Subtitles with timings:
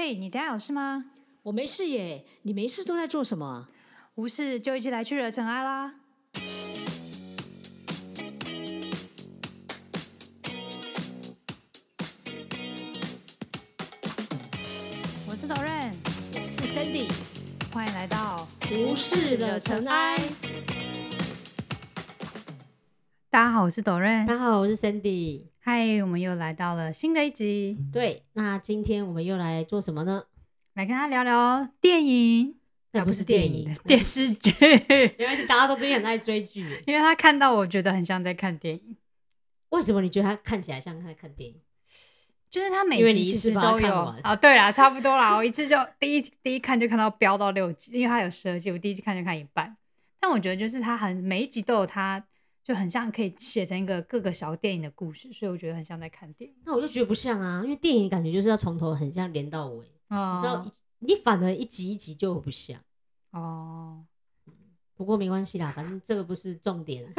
[0.00, 1.06] 嘿，你等下有事吗？
[1.42, 3.66] 我没事耶，你没事都在做什么？
[4.14, 5.92] 无事就一起来去惹尘埃啦！
[15.26, 15.92] 我是导任，
[16.32, 17.10] 我是 Sandy，
[17.72, 20.16] 欢迎来到无事惹尘埃。
[23.28, 24.34] 大家好，我是导任大。
[24.34, 25.46] 家好，我是 Sandy。
[25.70, 30.24] 嗨，我们又来到了新的一集，对，那今天我们又来做什么呢？
[30.72, 32.56] 来跟他聊聊电影，
[32.92, 34.50] 那啊不是电影，影， 电视剧。
[35.18, 36.62] 没关系，大家都最近很爱追剧。
[36.86, 38.96] 因为他看到我觉得很像在看电影，
[39.68, 41.60] 为什么你觉得他看起来像在看电影？
[42.48, 49.76] 就是他每集其实都有啊，对啦，差不多啦，我一次就 第一第一看就看到飙到六集，因为他有十二集，我第一集看就看一半。
[50.18, 52.24] 但我觉得就是他很每一集都有它，
[52.68, 56.54] 就很像可以写成一个各个小电影的故事，所以我觉得很像在看电影。
[56.66, 62.78] 那我就觉得不像啊，因为电影感觉就是要从头很像连到尾，哦你知道，你反而一集一集就不像。
[63.30, 64.04] 哦，
[64.94, 67.10] 不过没关系啦，反正这个不是重点。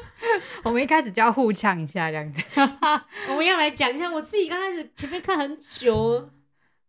[0.64, 2.42] 我们一开始就要互呛一下这样子。
[3.28, 6.26] 我们要来讲一下，我自己刚开始前面看很久，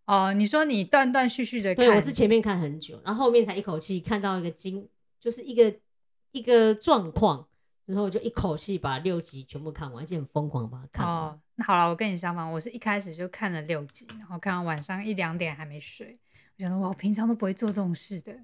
[0.06, 4.88] 哦，你说你断断续续的看，对我是前面看很久，然后后面才一口气看到一个经，
[5.20, 5.76] 就是一个
[6.32, 7.46] 一个状况，
[7.86, 11.16] 之后就一口气把六集全部看完，而且很疯狂把它看完。
[11.16, 16.18] 哦，那好了，我跟你相反，我是一开始就看了六集，然后看到晚上一两点还没睡。
[16.58, 18.36] 我想说，哇，我平常都不会做这种事的。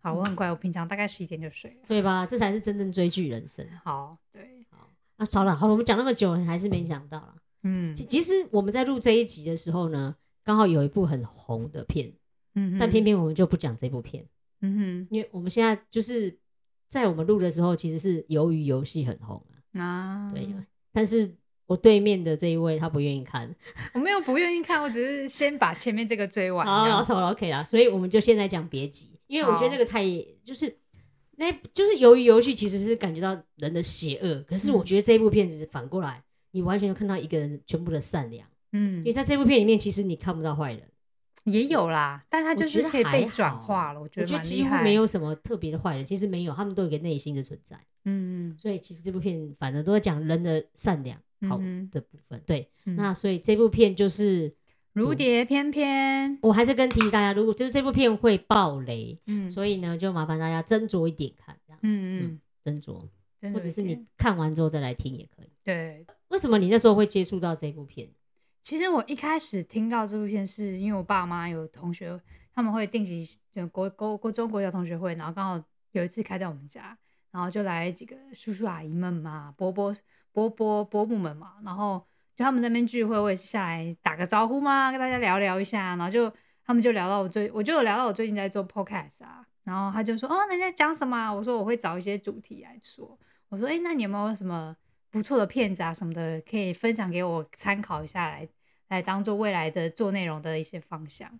[0.00, 1.76] 好，我很乖，我平常大概十一点就睡了。
[1.88, 2.24] 对吧？
[2.24, 3.66] 这才是真正追剧人生。
[3.82, 7.34] 好，对，啊，好了，好了，我们讲那么久，还是没想到啦。
[7.68, 12.12] 嗯其其实我们在录这一集的时候呢，刚好有一部很红的片，
[12.54, 14.24] 嗯，但偏偏我们就不讲这部片，
[14.60, 16.38] 嗯哼因为我们现在就是
[16.88, 19.42] 在我们录的时候，其实是鱿鱼游戏很红
[19.74, 20.46] 啊，啊，对。
[20.92, 21.30] 但是
[21.66, 23.54] 我对面的这一位他不愿意看，
[23.92, 26.66] 我没有不愿意看，我只是先把前面这个追完。
[26.66, 30.02] 好，这样老手 OK 啦，所以我们就现在讲别急，因为我觉得那个太
[30.44, 30.74] 就是
[31.36, 36.22] 那就是鱿鱼游戏其实是感觉到人的邪恶，可是我觉得这部片子反过来，
[36.52, 40.82] 你完全就看到一个人全部的善良，嗯因为，在这部片里面其实你看不到坏人，
[41.46, 44.42] 也有啦，但他就是可以被还转化了，我觉我觉得。
[44.42, 51.18] 几乎没，有什么特别的坏人，其实没有，他们都有一个内心的存在，嗯嗯所以其实这部片反正都在讲人的善良
[51.48, 54.54] 好嗯的部分，对，嗯那所以这部片就是。
[54.92, 63.06] 如蝶翩翩，我还是跟提醒大家，如果就是这部片会爆雷，嗯所以呢，就麻烦大家斟酌一点看，这样嗯嗯，斟酌，
[63.52, 65.50] 或者是你看完之后再来听也可以。
[65.62, 66.06] 对。
[66.28, 68.08] 为什么你那时候会接触到这部片？
[68.66, 72.20] 其实我一开始听到这部片，是因为我爸妈有同学，
[72.52, 76.98] 他们会定期就国国国中国小同学会，然后刚好有一次开在我们家，
[77.30, 79.94] 然后就来几个叔叔阿姨们嘛，伯伯
[80.32, 82.04] 伯伯伯母们嘛，然后
[82.34, 86.28] 就他们那边聚会，我也是下来打个招呼嘛，跟大家聊聊一下，然后就
[86.64, 91.32] 他们就聊到我最，我就有聊到我最近在做 podcast 啊，然后他就说哦，你在讲什么？
[91.32, 93.16] 我说我会找一些主题来说，
[93.48, 94.76] 我说哎，那你有没有什么
[95.08, 98.48] 不错的片子啊什么的，可以分享给我参考一下来
[98.88, 101.38] 来当做未来的做内容的一些方向。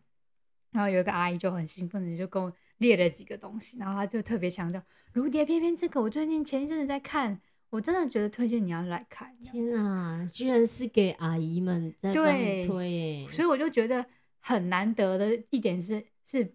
[0.73, 4.79] 然后有一个阿姨就很兴奋的就跟我列了几个东西，然后她就特别强调
[5.13, 7.41] 《如蝶翩翩》这个，我最近前一阵子在看，
[7.71, 9.35] 我真的觉得推荐你要来看。
[9.43, 13.29] 天啊，居然是给阿姨们在对你推耶！
[13.29, 14.05] 所以我就觉得
[14.41, 16.53] 很难得的一点是是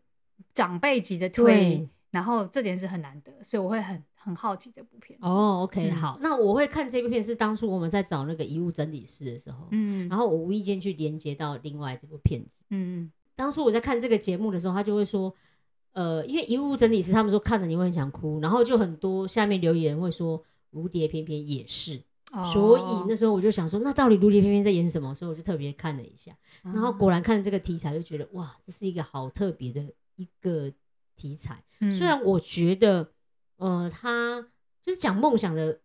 [0.54, 5.26] 长辈级的推，然后这点是很难得，所以我会很很好奇这部片子。
[5.26, 12.50] 哦，OK，、嗯好，那我会看这部片是当初我们在找那个遗物整理师的时候，嗯然后我无意间去连接到另外这部片子。
[12.70, 15.34] 嗯当初我在看这个节目的时候，他就会说，
[15.94, 22.00] 呃，因为遗物整理师他们说看了你会很想哭，然后就很多下面留言会说蝴蝶翩翩也是，
[22.32, 25.16] 嗯，所以哦那时候我就想说，那到底蝴蝶翩翩在演什么？
[25.16, 29.84] 所以我就特别看了一下，然然后果然看这个题材就觉得哇，这是一个好特别的
[30.18, 30.72] 一个
[31.16, 31.64] 题材。
[31.80, 33.12] 嗯虽然我觉得，
[33.62, 34.42] 呃，他
[34.82, 35.82] 就是讲梦想的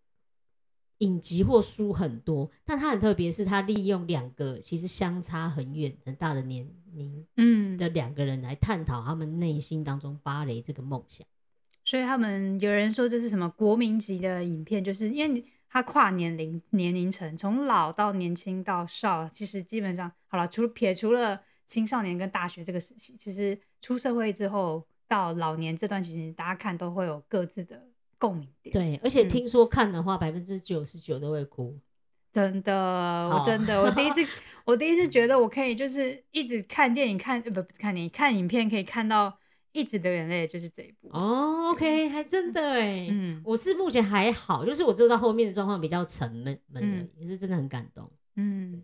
[0.99, 11.27] 影集或书很多，但他很特别，是他利用两个其实相差很远很大的年龄嗯的两个人来探讨他们内心当中芭蕾这个梦想。
[11.85, 27.89] 所以他们有人说这是什么国民级的影片，就是因为他跨年龄年龄层，从老到年轻到少，其实基本上好了，除撇除了青少年跟大学这个时期，其实出社会之后到老年这段期间，大家看都会有各自的
[28.19, 31.79] 共鸣点。，对，而且嗯听说看的话，百分之九十九都会哭。
[32.33, 34.21] 真的，我真的，我第一次，
[34.67, 39.39] 我第一次觉得我可以就是一直看电影看，呃不不看电影看影片可以看到
[39.73, 41.09] 一直流眼泪，就是这一部。
[41.13, 43.09] 哦，OK，还真的哎。
[43.11, 48.11] 嗯我是目前还好，就是我知道后面的状况比较沉闷闷的，嗯也是真的很感动。
[48.35, 48.83] 嗯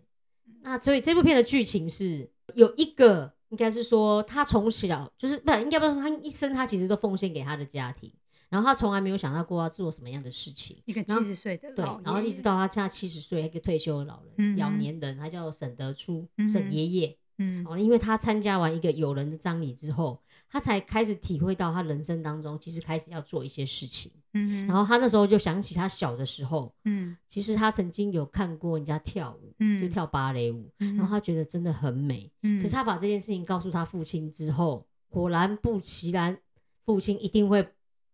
[0.63, 8.11] 那所以这部片的剧情是有一个应该是说他从小就是不，应该不是他一生他其实都奉献给他的家庭，
[8.49, 10.81] 然后他从来没有想到过要做什么样的事情。
[10.85, 17.15] 一个七十岁的对，然后一直到他现在七十岁，一个退休的老人，老年人，他叫沈德初，沈爷爷。
[17.37, 20.19] 嗯，哦，因为他参加完一个友人的葬礼之后，
[20.53, 24.11] 他才开始体会到他人生当中其实开始要做一些事情。
[24.33, 32.31] 嗯，然后他那时候就想起他小的时候，嗯，其实他曾经有看过人家跳舞，嗯，就跳芭蕾舞，然后他觉得真的很美。
[32.43, 36.37] 嗯，可是他把这件事情告诉他父亲之后，果然不其然，
[36.85, 37.67] 父亲一定会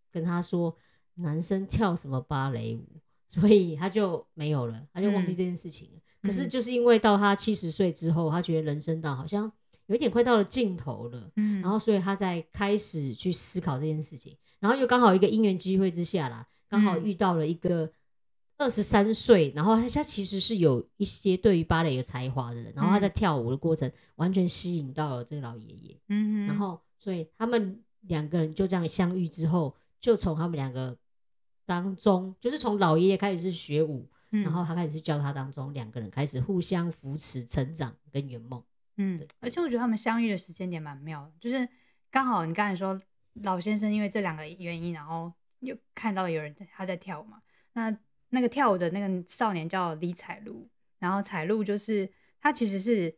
[0.10, 0.74] 跟他说，
[1.16, 3.02] 男生跳什么芭蕾舞，
[3.32, 5.90] 所以他就没有了，他就忘记这件事情。
[6.22, 9.52] 可是就是因为到他七十岁之后，他觉得人生到好像
[9.90, 17.92] 有一点快到了尽头了，嗯，然后所以他在开始去思考这件事情，然后又刚好一个因缘机会之下啦，刚好遇到了一个
[18.58, 30.96] 二十三岁，然后他他其实是有一些对于芭蕾有才华的人，然后他在跳舞的过程完全吸引到了这个老爷爷，嗯，然后所以他们两个人就这样相遇之后，就从他们两个
[31.66, 34.08] 当中，就是从老爷爷开始是学舞。
[34.32, 38.64] 然后他开始去教他，当中两个人开始互相扶持成长跟圆梦。
[39.00, 41.68] 嗯，而且我觉得他们相遇的时间点蛮妙的，就是
[42.12, 43.02] 刚好你刚才说
[43.42, 47.42] 老先生因为这两个原因，然后又看到有人他在跳舞嘛。
[47.74, 47.98] 那
[48.30, 50.70] 那个跳舞的那个少年叫李彩璐，
[51.00, 52.08] 然后彩璐就是
[52.40, 53.14] 他其实是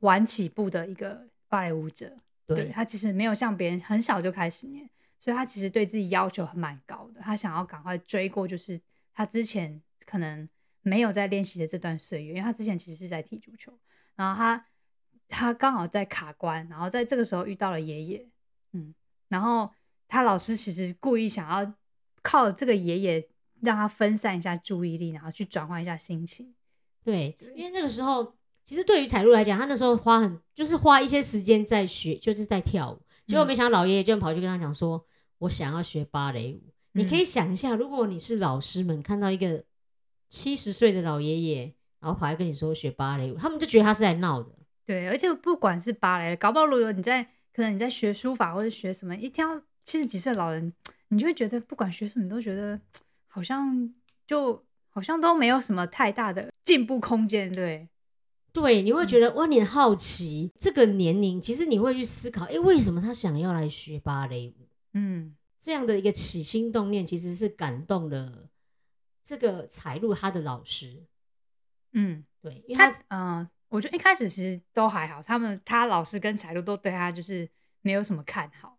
[0.00, 2.14] 晚起步的一个芭蕾舞者，
[2.46, 4.88] 对他其实没有像别人很小就开始练，
[5.18, 8.80] 所以他其实对自己要求还蛮高的，他想要赶快追过，就是
[9.14, 9.82] 他之前。
[10.06, 10.46] 可能
[10.82, 13.72] 没有在练习的这段岁月，因为他之前其实是在踢足球，
[14.16, 14.66] 然后他
[15.28, 18.28] 他刚好在卡关，然后在这个时候遇到了爷爷，
[18.72, 18.94] 嗯，
[19.28, 19.70] 然后
[20.08, 21.74] 他老师其实故意想要
[22.22, 23.28] 靠这个爷爷
[23.60, 26.54] 让他分散一下注意力，然后去转换一下心情。
[27.02, 28.34] 对，因为那个时候
[28.64, 35.04] 其实对于彩璐来讲，他那时候花很就是花一些时间在学，就是在跳舞，结果没想到老爷爷就跑去跟他讲说
[35.38, 39.64] ：“我想要学芭蕾舞。”你可以想一下，如果你是老师们看到一个。
[40.30, 44.50] 七十岁的老爷爷，然后跑来跟你说学芭蕾舞，他们就觉得他是在闹的。
[44.86, 47.22] 对，而且不管是芭蕾，搞不好如果你在
[47.52, 50.72] 可能你在学书法或者学什么，一听到七十几岁老人，
[51.08, 52.80] 你就会觉得不管学什么，都觉得
[53.26, 53.92] 好像
[54.26, 57.50] 就好像都没有什么太大的进步空间。
[57.52, 57.88] 对，
[58.52, 64.68] 对，你会觉得哇，你很好奇这个年龄，其实你会去思考，哎，为什么他想要来学芭蕾舞？
[64.92, 68.48] 嗯，这样的一个起心动念，其实是感动了。
[69.24, 71.02] 这个彩璐他的老师，
[71.92, 77.48] 嗯，对，因为他，嗯，我觉得一开始其实都还好，他们他老师跟彩璐都对他就是
[77.82, 78.78] 没有什么看好，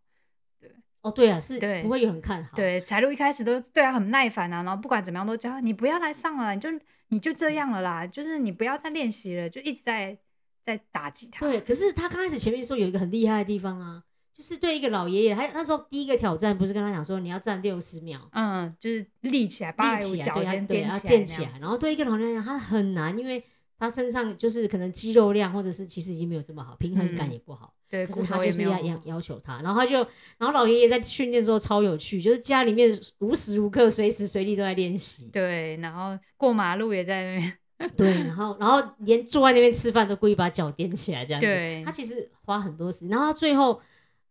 [0.58, 0.72] 对，
[1.02, 6.70] 哦，对啊，是，对，不会有人看好，对，彩璐一开始都对他很耐烦啊，然后不管怎么样都叫他，你不要来上了，你就
[7.10, 10.18] 你就这样了啦，就是你不要再练习了，就一直在
[10.64, 14.04] 在打击他，对，可是他刚开始前面说有一个很厉害的地方啊。
[14.34, 21.52] 就是对一个老爷爷，他那时候第一个挑战不是跟他讲说你要站六十秒，嗯，就是立起来，立起来，对，要站起来。
[21.58, 23.42] 然后对一个老年人，他很难，因为
[23.78, 27.74] 他身上就是可能肌肉量或者是其实已经没有这么好，平衡感也不好。
[27.90, 29.96] 对，可是他就是要要要求他，然后他就，
[30.38, 35.30] 然后老爷爷在训练的时候超有趣，就是家里面无时无刻、随时随地都在练习。
[35.32, 37.54] 对，然后过马路也在那边。
[37.96, 41.46] 对，然后然后连坐在那边吃饭都故意把脚踮起来这样子。
[41.46, 43.82] 对，他其实花很多时间，然后他最后。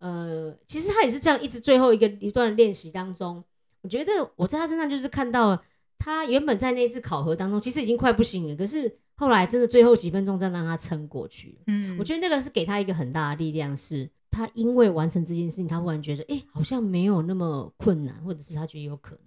[0.01, 3.43] 呃，其实他也是这样，一直最后一个一段练习当中，
[3.81, 5.59] 我觉得我在他身上就是看到
[5.99, 11.59] 他原本在那次考核当中，其实已经快不行了，可是后来真的最后几分钟再让他撑过去。
[11.67, 19.25] 嗯，我觉得那个是给他一个很大的力量，是他因为完成这件事情，他忽然觉得，哎，好像没有那么困难，或者是他觉得有可能。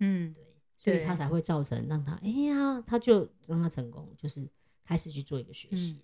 [0.00, 0.44] 嗯，对，
[0.78, 4.46] 所以他才会造成让他，哎呀，他就让他成功，就是
[4.84, 6.00] 开始去做一个学习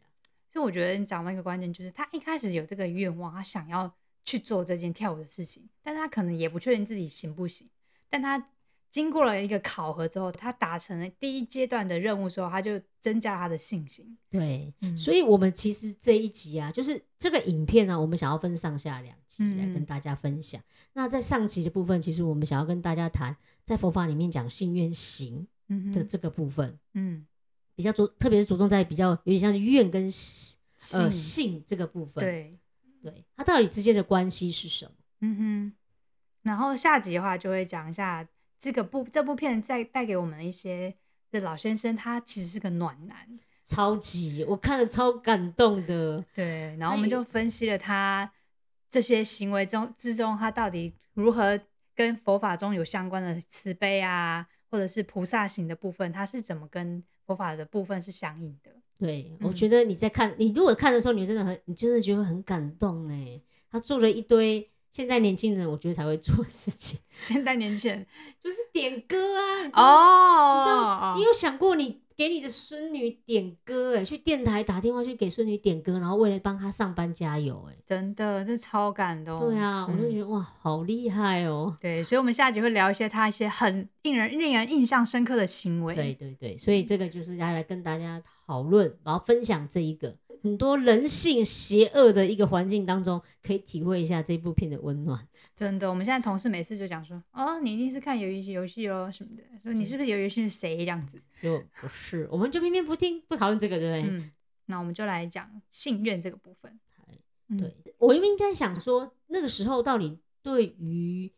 [0.53, 3.93] 所以我觉得你讲那个关键就是他一开始有这个愿望，他想要。
[4.27, 7.69] 去做这件跳舞的事情，但他可能也不确定自己行不行。
[8.09, 8.39] 但他
[8.95, 14.17] 经过了一个考核之后，他达成了第一阶段的任务之后，他就增加他的信心。
[14.31, 20.63] 对，所以，我们其实这一集啊，就是这个影片呢，我们想要分上下两集来跟大家分享。
[20.93, 25.45] 那在上集的部分，其实我们想要跟大家谈，在佛法里面讲信愿行
[25.93, 27.27] 的这个部分，嗯，
[27.75, 30.05] 比较着，特别是着重在比较有点像愿跟
[30.93, 32.61] 呃信这个部分，对。
[33.03, 34.93] 对，它到底之间的关系是什么？
[35.21, 35.73] 嗯哼，
[36.43, 38.27] 然后下集的话就会讲一下
[38.65, 40.95] 这个部这部片在带给我们一些
[41.31, 43.15] 的老先生，他其实是个暖男，
[43.63, 46.19] 超级我看了超感动的。
[46.35, 48.33] 对，然后我们就分析了他
[48.91, 51.61] 这些行为中之中，他到底如何
[51.95, 58.71] 跟佛法中有相关的慈悲啊，或者是菩萨行的部分，他是怎么跟佛法的部分是相应的？
[58.99, 63.39] 对，我嗯觉得你在看，你如果看的时候，你真的很，你真的觉得很感动哎。
[63.71, 68.07] 他做了一堆现在年轻人我觉得才会做事情， 现代年轻人
[68.41, 69.63] 就是点歌啊。
[69.65, 77.75] 你知道你知哦道，你有想过你给你的孙女点歌哎，去电台打电话去给孙女点歌，然后为了帮她上班加油哎。
[77.85, 79.37] 真的这超感动。
[79.41, 81.77] 对啊，我就嗯觉得哇，好厉害哦。
[81.81, 85.93] 对，所以，我们下集会聊一些他一些很令人令人印象深刻的行为。
[85.93, 95.27] 对对对，所以这个就是要来跟大家讨论，然后分享这一个很多人性邪恶的一个环境当中，可以体会一下这部片的温暖。
[95.57, 101.19] 真的，我们现在同事每次就讲说，哦，你一定是看游戏游戏咯什么的，说你是不是有游戏是谁这样子？
[101.41, 104.19] 就不是，我们就偏偏不听不讨论这个，对不对？
[104.19, 104.31] 嗯，
[104.67, 106.79] 那我们就来讲信愿这个部分。
[107.49, 111.33] 嗯对，我应该想说，那个时候到底对于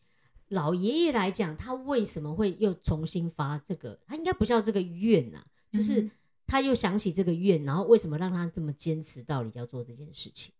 [0.49, 4.01] 老爷爷来讲，他为什么会又重新发这个？
[4.05, 6.11] 他应该不叫这个愿呐、就是嗯
[6.47, 10.53] 他又想起这个愿，然后为什么让他这么坚持到底要做这件事情？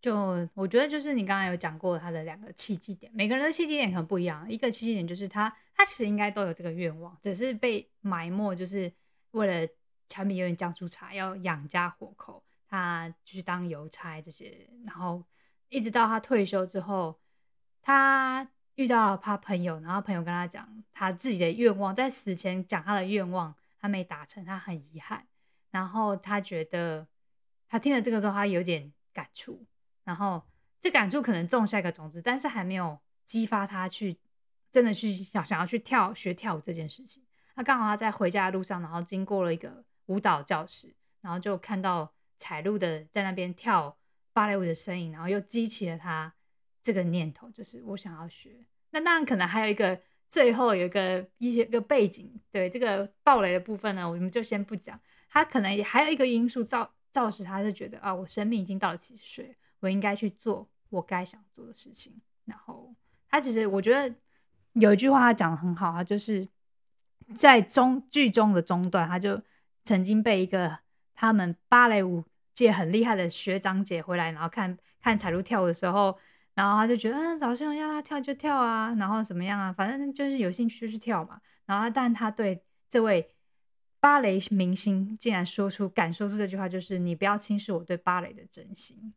[0.00, 4.50] 就我觉得就是你刚刚有讲过他的两个契机点，每个人的契机点可能不一样。
[4.50, 8.90] 一个契机点就是他他其实应该都有这个愿望，只是被埋没，就是
[9.32, 9.70] 为了
[10.08, 15.22] 柴米油盐酱醋茶要养家活口，他就是当邮差这些，然后
[15.68, 17.20] 一直到他退休之后，
[17.82, 25.26] 他遇到了他朋友，然后朋友跟他讲他自己的愿望，在死前讲他的愿望，他没达成，他很遗憾，
[25.70, 27.08] 然后他觉得
[27.66, 29.66] 他听了这个之后，他有点感触。
[30.04, 30.42] 然后
[30.80, 34.18] 这感触可能种下一个种子，但是还没有激发他去
[34.72, 37.24] 真的去想想要去跳学跳舞这件事情。
[37.54, 43.98] 那刚好他在回家的路上，然后经过了一个舞蹈教室，然后就看到彩路的在那边跳
[44.32, 46.34] 芭蕾舞的身影，然后又激起了他
[46.82, 48.66] 这个念头，就是我想要学。
[48.90, 54.98] 那当然可能还有一个最后有一个一些个背景，对这个暴雷的部分呢，我们就先不讲。
[55.28, 62.20] 他可能也还有一个因素造造使他是觉得啊，我生命已经到了七十岁，我应该去做我该想做的事情。
[62.44, 62.94] 然后
[63.28, 64.14] 他其实我觉得
[64.74, 66.46] 有一句话他讲的很好，他就是
[67.34, 69.42] 在中剧中的中段，他就
[69.84, 70.78] 曾经被一个
[71.12, 76.16] 他们芭蕾舞界很厉害的学长姐回来，然后看看彩璐跳舞的时候，
[76.54, 81.40] 然后他就觉得，嗯，老师要他跳就跳啊，然后怎么样啊，反正就是有兴趣就去跳嘛。
[81.66, 83.30] 然后，但他对这位
[84.00, 89.14] 芭蕾明星竟然说出敢说出这句话，就是你不要轻视我对芭蕾的真心。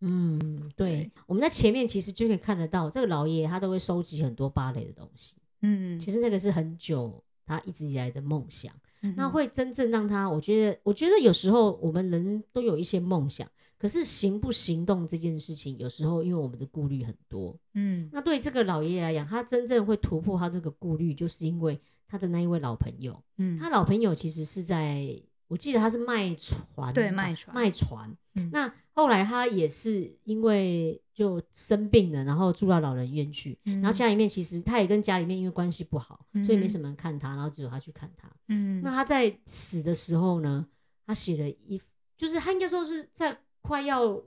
[0.00, 5.36] 嗯，对对，我们在前面其实就可以看得到，这个老爷爷他都会收集很多芭蕾的东西。
[5.62, 8.74] 嗯，其实那个是很久他一直以来的梦想。
[9.04, 13.46] 嗯那会真正让他，我觉得，我觉得有时候我们人都有一些梦想，
[13.78, 17.54] 可是行不行动这件事情，有时候因为我们的顾虑很多。
[17.74, 23.22] 嗯那对这个老爷爷来讲，他真正会突破他这个顾虑，就是因为他的那一位老朋友。
[23.36, 25.06] 嗯他老朋友其实是在，
[25.48, 28.10] 我记得他是卖船吧，对卖船卖船。
[28.34, 33.80] 嗯那后来他也是因为就生病了，然后住到老人院去，嗯。
[33.80, 38.28] 然后家里面其实他也跟家里面因为关系不好，所以没嗯什么人看他，然后只有他去看他。
[38.48, 38.82] 嗯。
[38.82, 40.66] 那他在死的时候呢，
[41.06, 41.80] 他写了一，
[42.16, 44.20] 就是他应该说是在快要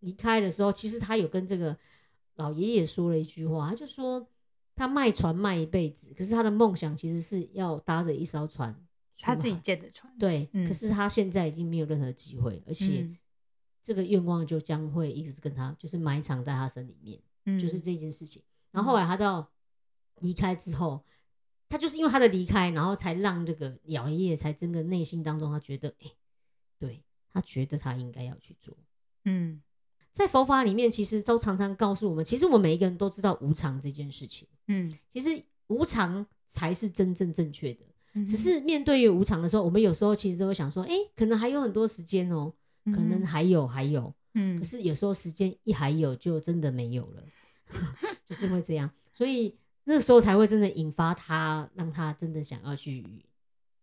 [0.00, 1.76] 离开的时候，其实他有跟这个
[2.34, 4.26] 老爷爷说了一句话，他就说
[4.74, 8.74] 他卖船卖一辈子，可是他的梦想其实是要搭着一艘船
[9.20, 13.16] 他自己建的船，对，嗯可是他现在已经没有任何机会，而且嗯
[13.82, 17.20] 这个愿望就将会一直跟他，就是埋藏在他身里面。
[17.44, 18.40] 嗯就是这件事情。
[18.70, 19.50] 然后后来他到
[20.20, 21.04] 离开之后，
[21.68, 26.10] 他就是因为他的离开，然后才让这个姚爷爷才真的内心当中他觉得，哎、
[26.78, 28.76] 对他觉得他应该要去做。
[29.24, 29.60] 嗯
[30.12, 34.46] 在佛法里面，其实都常常告诉我们，其实我们每一个人都知道无常这件事情。
[34.68, 44.58] 嗯其实无常才是真正正确的，嗯只是面对于无常的时候，我们有时候其实都会想说，哎、可能还有很多时间哦、可能还有还有，嗯。
[44.58, 47.22] 可是有时候时间一还有，就真的没有了，
[48.28, 53.04] 就是会这样，所以那时候才会真的引发他，让他真的想要去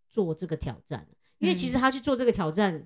[0.09, 1.07] 做这个挑战。
[1.39, 2.85] 因为其实他去做这个挑战，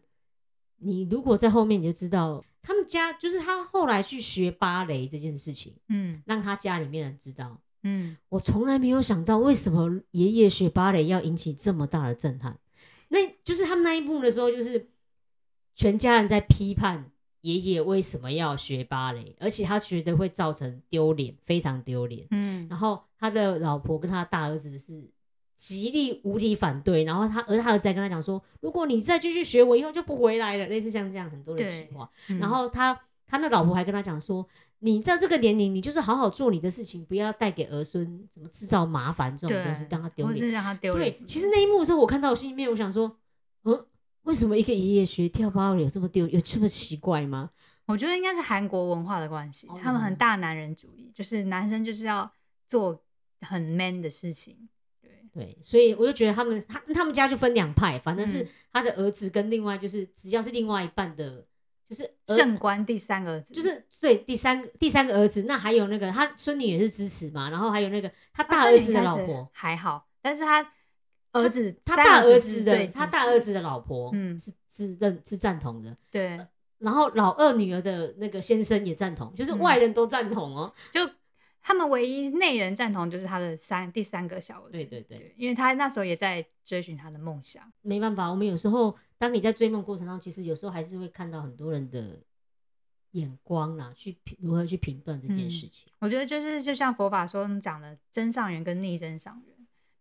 [0.78, 6.22] 你如果在后面你就知道，他们家就是他后来去学芭蕾这件事情，嗯。
[6.26, 7.60] 让他家里面人知道。
[7.82, 8.16] 嗯。
[8.30, 12.60] 我从来没有想到，为什么爷爷学芭蕾要引起这么大的震撼。
[13.10, 14.88] 那就是他们那一幕的时候，就是
[15.76, 17.12] 全家人在批判
[17.42, 22.28] 爷爷为什么要学芭蕾，而且他觉得会造成丢脸，非常丢脸。
[22.32, 25.04] 嗯然后他的老婆跟他大儿子是
[25.58, 32.10] 极力无敌反对，然后他而他儿子还跟他讲说，如果你再继续学，我以后就不回来了，类似像这样很多的情况。
[32.30, 34.48] 嗯然后他他那老婆还跟他讲说，
[34.80, 40.34] 你在这个年龄，你就是好好做你的事情，不要带给儿孙什么制造麻烦这种东西，让他丢脸。
[40.34, 43.16] 或是让他丢对，其实那一幕的时候，我看到我心里面，我想说，嗯，
[44.24, 47.52] 为什么一个爷爷学跳芭蕾有这么丢，有这么奇怪吗？
[47.86, 52.32] 我觉得应该是韩国文化的关系，哦他们很大男人主义，就是男生就是要
[52.68, 53.04] 做
[53.42, 54.70] 很 man 的事情。
[55.02, 61.46] 对，对，所以我就觉得他们他他们家就分两派，反正是嗯他的儿子跟另外就是只要是另外一半的，
[61.90, 70.66] 就是儿圣官第三个儿子就是对第三个第三个儿子，那还有那个他孙女也是支持嘛，然后还有那个他他大儿子的老婆，还好，但是他
[71.34, 76.40] 儿子他大儿子的他大儿子的老婆，嗯是是认是赞同的，对，
[76.78, 80.74] 然后老二女儿的那个先生也赞同，就是嗯外人都赞同哦。
[80.92, 81.02] 就
[81.62, 84.72] 他们唯一内人赞同就是他的三第三个小儿子。
[84.72, 87.64] 对对对因为他那时候也在追寻他的梦想。
[87.82, 92.20] 没办法，我们有时候当你在追梦过程当中，其实有时候还是会看到很多人的
[93.12, 95.88] 眼光啦，去评如何去评断这件嗯事情。
[96.00, 99.53] 我觉得就是就像佛法说讲的，真上人跟逆真上缘，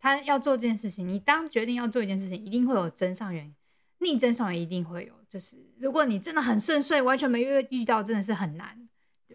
[0.02, 3.54] 他要做这件事情，你当决定要做一件事情，一定会有真上缘，
[4.00, 5.14] 逆真上缘一定会有。
[5.30, 8.88] 就是如果你真的很顺遂，完全没遇遇到，真的是很难。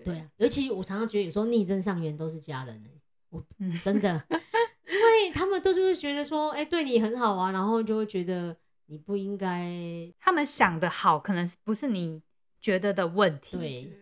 [0.04, 8.56] 对啊，尤其我常常觉得有时候逆增上缘都是家人、欸，我嗯真的， 因为他们都是会觉得说，哎、对你很好啊，然后就会觉得
[8.88, 9.74] 你不应该
[10.20, 12.22] 他们想的好，可能不是你
[12.60, 13.58] 觉得的问题。
[13.58, 13.94] 对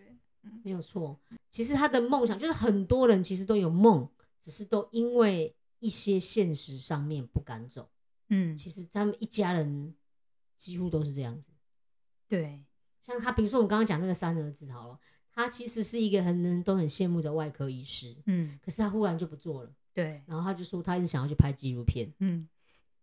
[0.63, 1.17] 没有错。
[1.51, 4.09] 其实他的梦想就是很多人其实都有梦，
[4.41, 7.89] 只是都因为一些现实上面不敢走。
[8.29, 9.95] 嗯，其实他们一家人
[10.57, 11.51] 几乎都是这样子。
[12.27, 12.63] 对，
[13.01, 14.99] 像他，比如说我们刚刚讲那个三儿子好了，
[15.31, 22.49] 他其实是一个很人都很羡慕的外科医师，嗯，可是他忽然就不做了，对，然后他就说他一直想要去拍纪录片，嗯，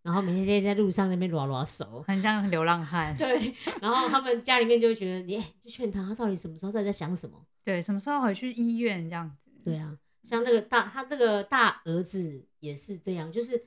[0.02, 2.02] 然后每天在路上那边拉拉手。
[2.02, 3.16] 很像流浪汉。
[3.16, 7.46] 对，然后他们家里面就会觉得你，哎就劝他，他到底什么时候在在想什么？
[7.62, 9.36] 对，什么时候回去医院这样子？
[9.64, 13.66] 对啊，像那个大他那个大儿子也是这样，就是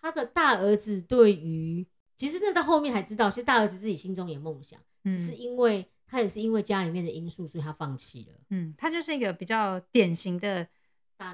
[0.00, 1.86] 他的大儿子对于，
[2.16, 8.38] 其实那到后面才知道，其实大儿子自己心中有梦想，嗯只是因为他也是因为家里面的因素，所以他放弃了。
[8.50, 10.68] 嗯，他就是一个比较典型的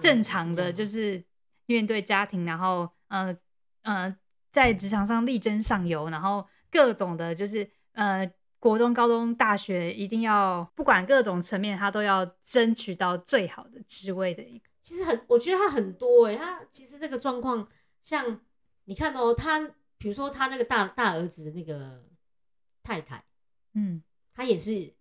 [0.01, 1.23] 正常的，就是
[1.67, 3.37] 面对家庭，然后呃
[3.83, 4.17] 呃，
[4.51, 14.70] 在职场上力争上游，然后各种的，就是呃，国中、高中、大学一定要不管各种层面，他都要争取到最好的职位的一个。
[14.83, 17.69] 其实很，我觉得他很多哎、他其实这个状况，
[18.03, 18.41] 像
[18.85, 22.05] 你看哦，他比如说他那个大大儿子的那个
[22.83, 23.25] 太太，
[23.75, 24.93] 嗯他也是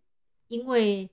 [0.48, 1.10] 因为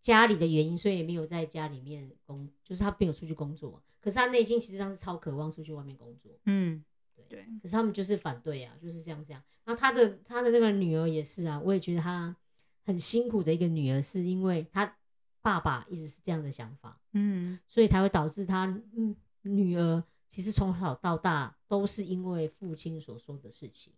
[0.00, 3.82] 家里的原因，所以也没有在家里面工，就是他没有出去工作。
[4.00, 6.82] 可是他内心其实上是超渴望出去外面工作，嗯，
[7.14, 9.42] 对对，可是他们就是反对啊，就是这样这样。
[9.64, 12.34] 然后他的他的那个女儿也是啊，我也觉得他
[12.86, 14.96] 很辛苦的一个女儿，是因为她
[15.42, 23.92] 爸爸一直是这样的想法，嗯所以才会导致他嗯女儿其实从小到大都是因为父亲所说的事情。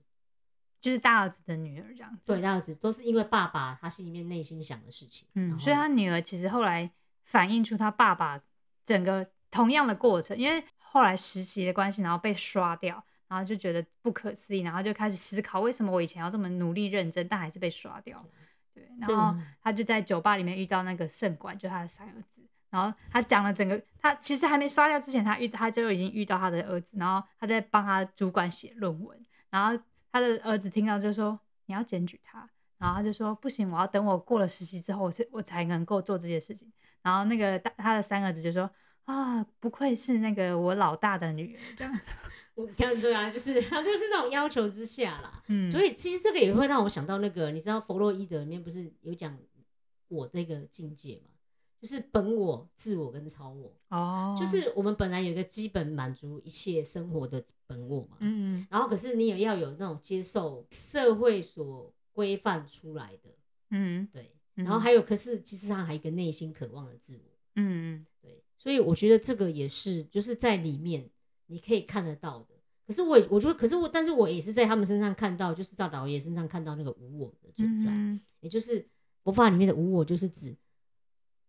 [0.81, 2.23] 就是大儿子的女儿这样子。
[2.27, 5.29] 对，大儿子都是因为爸爸他心里面内心想的事情。
[5.35, 6.91] 嗯，所以他女儿其实后来
[7.23, 8.43] 反映出他爸爸
[8.85, 18.27] 整个同样的过程，因为后来实习的关系，然后被刷掉，然后就觉得不可思议，然后就开始思考为什么我以前要这么努力认真，但还是被刷掉。
[18.75, 22.41] 对，然后他就在酒吧里面遇到那个圣管，就他的三儿子。
[22.71, 29.79] 然后他讲了整个，他其实还没刷掉之前，他遇他就已经遇到他的儿子，然后他在帮他主管写论文，然后
[30.11, 36.73] 他的儿子听到就说你要检举他，然后他就说不行，我要等我过了实习之后，我才我才能够做这些事情。
[37.03, 38.71] 然后那个大他的三儿子就说
[39.05, 42.15] 啊，不愧是那个我老大的女儿这样子。
[42.55, 45.43] 我看对啊，就是他就是那种要求之下啦。
[45.49, 49.37] 嗯，所以其实这个也会让我想到那个，你知道弗洛伊德里面不是有讲
[50.09, 51.31] 我那个境界嘛？
[51.81, 58.19] 就是本我、自我跟超我，哦，就是我们本来有一个基本满足一切生活的本我嘛。
[58.21, 63.31] 嗯然后可是你也要有那种接受社会所规范出来的，
[63.71, 64.37] 嗯对。
[64.57, 67.33] 嗯，然后还有，可是其实上还有一个内心渴望的自我。
[67.57, 71.11] 嗯对，所以我觉得这个也是，就是在里面
[71.46, 72.55] 你可以看得到的。
[72.87, 78.87] 可是我也，我觉得，可是我，但是我也是在他们身上看到，就是在老爷身上看到那个无我的存在，嗯也就是
[79.25, 80.55] 佛法里面的无我，就是指，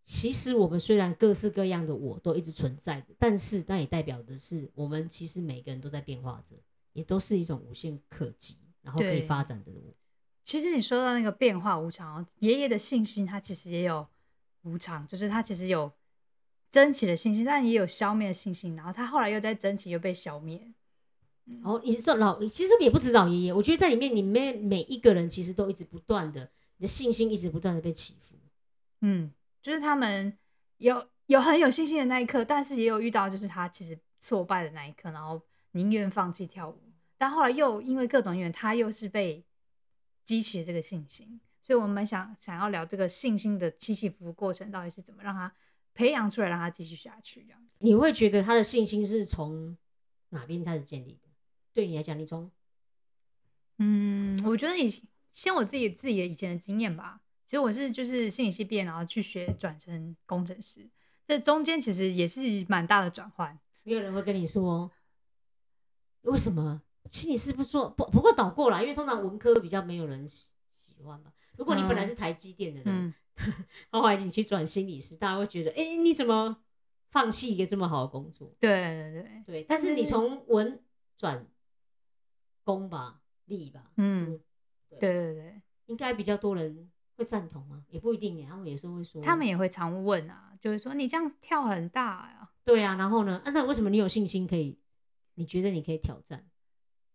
[0.03, 6.55] 其实我们虽然各式各样的我都一直存在着，但是那也代表的是，我们其实每个人都在变化着，
[6.93, 9.93] 也都是一种无限可及，然后可以发展的我。
[10.43, 14.03] 其实你说到那个变化无常哦，爷爷的信心他其实也有
[14.63, 15.91] 无常，就是他其实有
[16.73, 20.59] 争起的信心，但也有消灭的信心，然后他后来又在争起，又被消灭。
[21.45, 28.35] 然后你是说老，其实也不止老爷爷，我觉得在里面，里面每一个人其实都一直不断的，你的信心一直不断的被起伏。
[29.01, 29.31] 嗯，
[29.61, 30.35] 就是他们
[30.79, 35.39] 有有很有信心的那一刻，但是也有遇到就是他其实挫败的那一刻，然后
[35.73, 36.81] 宁愿放弃跳舞，
[37.19, 39.45] 但后来又因为各种原因，他又是被
[40.25, 41.39] 激起了这个信心。
[41.61, 45.53] 所以我们想想要聊这个信心的起起伏伏过程，到底是怎么让他
[45.93, 47.79] 培养出来，让他继续下去这样子。
[47.79, 49.77] 你会觉得他的信心是从
[50.29, 51.29] 哪边开始建立的？
[51.73, 52.51] 对你来讲，你从
[53.77, 54.89] 嗯，我觉得以
[55.33, 57.21] 先我自己自己的以前的经验吧。
[57.45, 60.89] 其实我是就是心理系毕业，然后去学转成工程师，
[61.27, 63.59] 这中间其实也是蛮大的转换。
[63.83, 64.91] 没有人会跟你说
[66.21, 71.33] 为什么心理师不做不不过倒过来，因为通常文科比较没有人喜喜欢吧。
[71.57, 73.13] 如果你本来是台积电的人，
[73.91, 76.63] 后来你去转心理师，大家会觉得，哎，你怎么
[77.09, 78.47] 放弃一个这么好的工作？
[78.59, 79.63] 对对对对。
[79.63, 80.83] 但是你从文
[81.17, 81.47] 转
[82.63, 84.39] 工吧，理吧，嗯，
[84.89, 87.85] 对对对，应该比较多人会赞同吗？
[87.89, 92.51] 也不一定，他们有时候会说，他们也会常问啊，就是说你这样跳很大呀。
[92.63, 93.41] 对啊，然后呢？
[93.45, 94.79] 啊，那为什么你有信心可以？
[95.35, 96.49] 你觉得你可以挑战？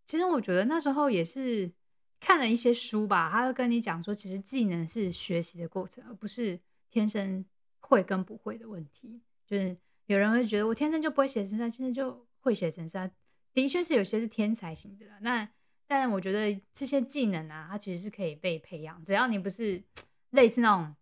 [0.04, 1.72] 其实我觉得那时候也是。
[2.20, 6.58] 看了一些书吧，他会跟你讲说，其实技能是学习的过程，而不是
[6.90, 7.44] 天生
[7.80, 9.20] 会跟不会的问题。
[9.46, 9.76] 就是
[10.06, 13.10] 有人会觉得我天生就不会写程式，现在就会写程式，
[13.54, 15.06] 的确是有些是天才型的。
[15.20, 15.48] 那
[15.86, 19.82] 但我觉得这些技能啊，它其实是可以被培养，只要你不是
[20.30, 20.94] 类似那种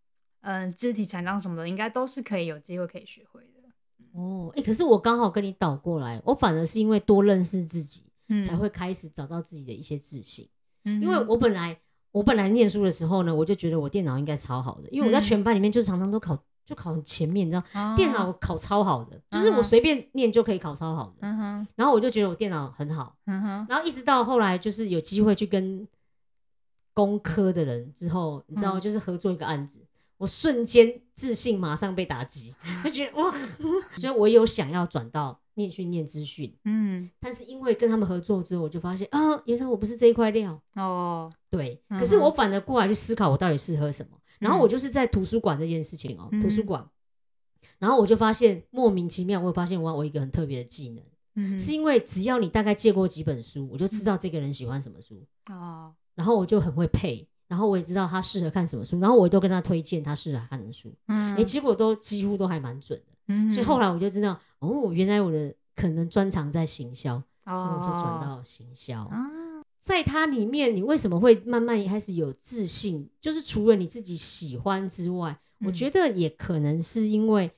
[0.42, 3.48] 嗯肢体残障什么的，应该都是可以有机会可以学会的。
[4.12, 8.04] 哦，哎，可是我刚好跟你倒过来，我反而是因为多认识自己，
[8.46, 10.48] 才会开始找到自己的一些自信。
[11.00, 11.78] 因为我本来
[12.12, 21.28] 我本来念书的时候呢，我就觉得我电脑应该超好的，因为我在全班里面就是常常都考就考很前面，你知道，电脑考超好的，就是我随便念就可以考超好的。
[21.28, 23.16] 嗯然后我就觉得我电脑很好。
[23.26, 25.86] 嗯然后一直到后来就是有机会去跟
[26.92, 29.85] 工科的人之后，你知道，就是合作一个案子，
[30.18, 33.34] 我瞬间自信马上被打击，就觉得哇，
[33.96, 35.40] 所以我有想要转到。
[35.58, 40.60] 念训念资讯，嗯，但是因为跟他们合作之后，我就发现啊，原来我不是这一块料。
[40.74, 41.32] 哦。
[41.48, 44.18] 对，可是我反而过来去思考，我到底适合什么。
[44.38, 46.86] 然后我就是在图书馆这件事情哦，图书馆，
[47.78, 51.02] 然后我就发现莫名其妙，我发现我我一个很特别的技能，
[51.36, 63.50] 嗯，是因为只要你大概借过几本书，我就知道这个人喜欢什么书哦，然后我就很会配，然后我也知道他适合看什么书，然后我都跟他推荐他适合看的书，嗯，哎，结果都几乎都还蛮准的。
[63.52, 69.10] 所以后来我就知道，哦，原来我的可能专长在行销，所以我就转到行销。
[69.78, 73.08] 在它里面，你为什么会慢慢开始有自信？
[73.20, 77.48] 就是除了你自己喜欢之外，我觉得也可能是因为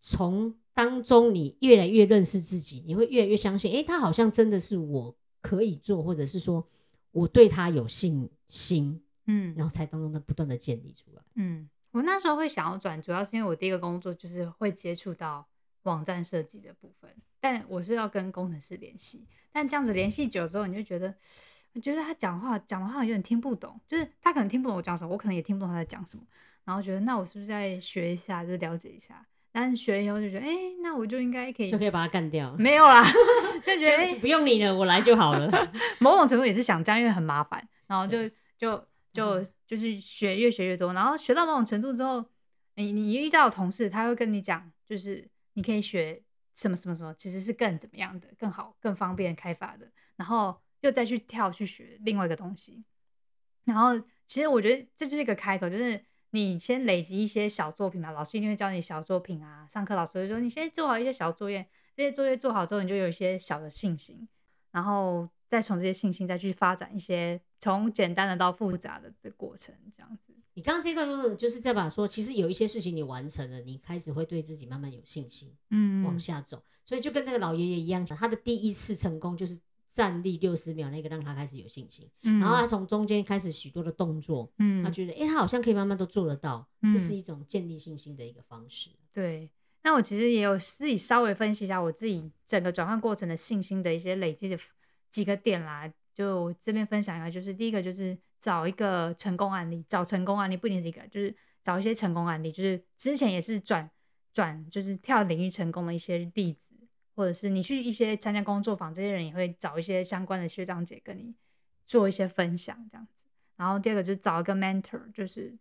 [0.00, 6.66] 从当中你越来越认识自己，你会越来越相信，哎，他好像真的是我可以做，或者是说
[7.12, 11.68] 我对他有信心，嗯，然后才当中的不断的建立出来，嗯。
[11.92, 15.46] 我那时候会想要转，主要是因为我第一个工作就是会接触到
[15.84, 17.10] 网站设计的部分，
[17.40, 19.24] 但我是要跟工程师联系。
[19.50, 21.14] 但这样子联系久之后，你就觉得，
[21.72, 26.24] 我觉得他讲话讲的话有点听不懂，就是他可能听不懂我讲什么，我可能也听不懂他在讲什么。
[26.64, 29.26] 然后觉得，那我是不是再学一下，就是了解一下？
[29.50, 32.54] 但是学了以后就觉得，哎，那我就应该可以，就可以把他干掉。
[32.58, 33.02] 没有啦，
[33.64, 35.50] 就觉得不用你了，我来就好了。
[35.98, 38.18] 某种程度也是想这样，因为很麻烦，然后就
[38.58, 38.86] 就。
[39.16, 42.22] 就就是学越学越多，然后学到某种程度之后，
[42.74, 46.22] 你你遇到同事，他会跟你讲，就是你可以学
[46.54, 52.84] 什么什么什么，其实是更怎么样的，更好、更方便开发的，然后又再去跳去学另外一个东西。
[53.64, 59.66] 然后其实我觉得这就是一个开头，就是你先累积一些小作品嘛，老师一定会教你小作品啊。
[59.68, 64.28] 上课老师会说，你先做好一些小作业，这些作业做好之后，你就有一些小的信心，
[64.70, 65.28] 然后。
[65.48, 70.32] 再从这些信心再去发展一些从简单的到复杂的的过程，这样子。
[70.54, 76.62] 你刚刚这段就是就是在把说，其实有一些事情你完成了，你开始会对自己慢慢有信心，嗯，往下走。
[76.84, 79.60] 所以就跟那个老爷爷一样，他的第一次成功就是
[79.92, 88.88] 站立六十秒那个让他开始有信心，然后他从中间开始许多的动作，嗯，他觉得哎，他好像可以慢慢都做得到，这是一种建立信心的一个方式。
[89.12, 89.50] 对，
[89.82, 94.58] 那我其实也有自己稍微分析一下我自己整个转换过程的信心的一些累积的。
[95.10, 103.90] 几个点啦，就这边分享一下，就是第一个就是找一个成功案例，找成功案例不一定是一个，就是找一些成功案例，就是之前也是转
[104.32, 106.74] 转就是跳领域成功的一些例子，
[107.14, 111.34] 或者是你去一些参加工作坊，这些人也会找一些相关的学长姐跟你
[111.84, 113.24] 做一些分享这样子。
[113.56, 115.56] 然后第二个就是找一个 mentor，就是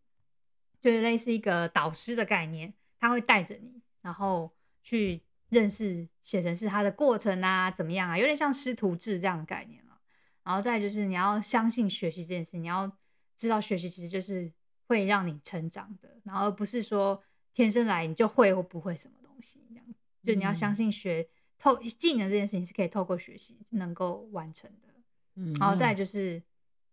[0.81, 4.51] 就是类似一个导师的概念，他会带着你，然后
[4.83, 5.21] 去。
[5.55, 8.17] 认识写成是他的过程啊，怎么样啊？
[8.17, 9.97] 有点像师徒制这样的概念了。
[10.43, 12.91] 然后再就是你要相信学习这件事，你要
[13.37, 14.51] 知道学习其实就是
[14.87, 19.85] 会让你成长的，然后而不是说天生来你就会或不会什么东西这样。
[20.21, 24.93] 就你要相信学透技能这件事情是可以透过学习能够完成的。
[25.35, 26.43] 嗯，然后再就是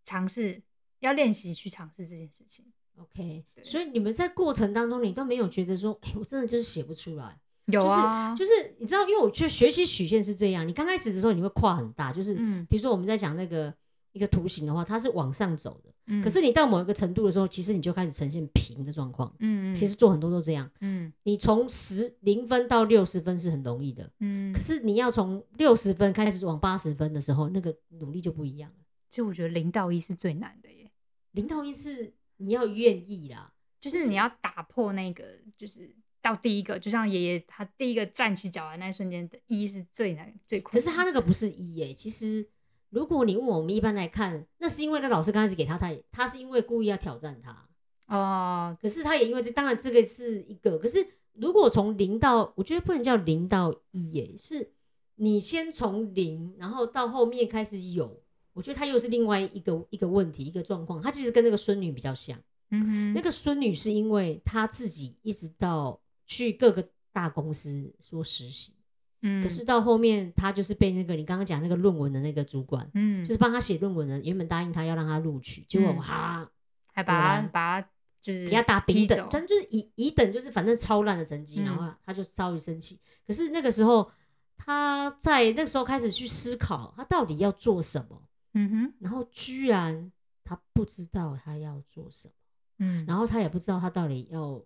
[0.04, 0.62] 尝试
[1.00, 2.64] 要练习去尝试这件事情。
[2.96, 7.40] OK，所以你们在过程当中，你都没有觉得说，哎、我真的就是写不出来。
[7.66, 12.66] 有啊，就是你知道，因为我觉得学习曲线是这样，你刚开始的时候你会跨很大，就是、嗯。
[12.68, 13.72] 比如说我们在讲那个
[14.12, 16.22] 一个图形的话，它是往上走的，嗯。
[16.24, 19.32] 可是你到某一个程度的时候，其实你就开始呈现平的状况。
[19.38, 21.12] 嗯，其实做很多都这样，嗯。
[21.22, 24.52] 你从十零分到六十分是很容易的，嗯。
[24.52, 28.84] 可，是你要从六十分开始往八十分的时候，那个努力就不一样了。
[29.08, 30.90] 其实我觉得零到一是最难的耶，
[31.32, 35.24] 零到一是你要愿意啦，就是你要打破那个，
[35.56, 40.90] 就是到第一个，就像爷爷他第一个站起脚来那一瞬间的一是最难最可困难。
[40.90, 42.46] 是他那个不是一耶、其实
[42.90, 47.68] 如果你问我们一般来看，那是因为那老师刚开始给他太，他是因为故意要挑战他，
[48.06, 54.70] 哦，可是他也因为这，当然这个是一个，可是如果从零到，我觉得不能叫零到一耶、是
[55.16, 62.38] 你先从零，然后到后面开始有，我觉得他又是另外一个一个问题一个状况，他其实跟那个孙女比较像。
[62.74, 66.00] 嗯哼，那个孙女是因为她自己一直到
[66.32, 68.72] 去各个大公司说实习，
[69.20, 76.00] 嗯，可是到后面他就是被那个你刚刚讲那个论文的那个主管，嗯，就是帮他写论文的，原本答应他要让他录取，结果嗯。
[76.00, 76.50] 哈
[76.94, 77.88] 还把他把他
[78.20, 83.00] 就是给他打丙等踢走，但就是乙乙等就是反正超烂的成绩，嗯然后他就稍微生气。
[83.26, 84.10] 可是那个时候
[84.58, 90.12] 他在那个时候开始去思考，他到底要做什么，嗯哼，然后居然
[90.44, 92.34] 他不知道他要做什么。
[92.78, 94.62] 嗯，然后他也不知道他到底要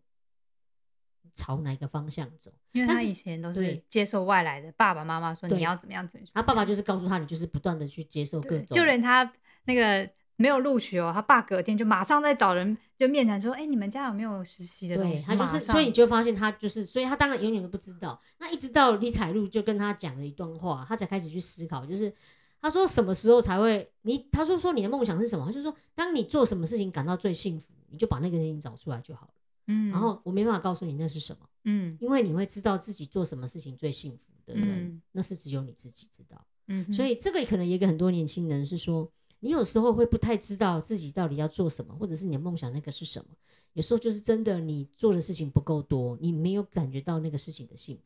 [1.34, 2.50] 朝哪个方向走。
[2.72, 9.32] 因为他是以前都是接受外来的爸爸妈妈说你要怎么样怎么样，他爸爸就是告诉他，你就是不断的去接受各对，种，就连他
[9.64, 15.16] 那个没有录取哦，他爸隔天就马上在找人就面谈说，哎，你们家有没有实习的东西？
[15.16, 18.20] 对他就是，所以你就发现他就是，所以他当然永远都不知道。
[18.38, 22.12] 那一直到李彩璐就跟他讲了一段话，他才开始去思考，就是
[22.60, 24.28] 他说什么时候才会你？
[24.30, 25.46] 他说说你的梦想是什么？
[25.46, 29.32] 他就说当你做什么事情感到最幸福，你就把那个事情找出来就好了。
[29.66, 36.44] 嗯，然后我没办法告诉你那是什么，嗯因为你会知道自己做什么事情最幸福的人，嗯那是只有你自己知道。
[36.68, 43.30] 嗯，所以这个可能也给很多年轻人是说，你有时候会不太知道自己到底要做什么，或者是你的梦想那个是什么。
[43.74, 48.02] 有时候就是真的你做的事情不够多，你没有感觉到那个事情的幸福。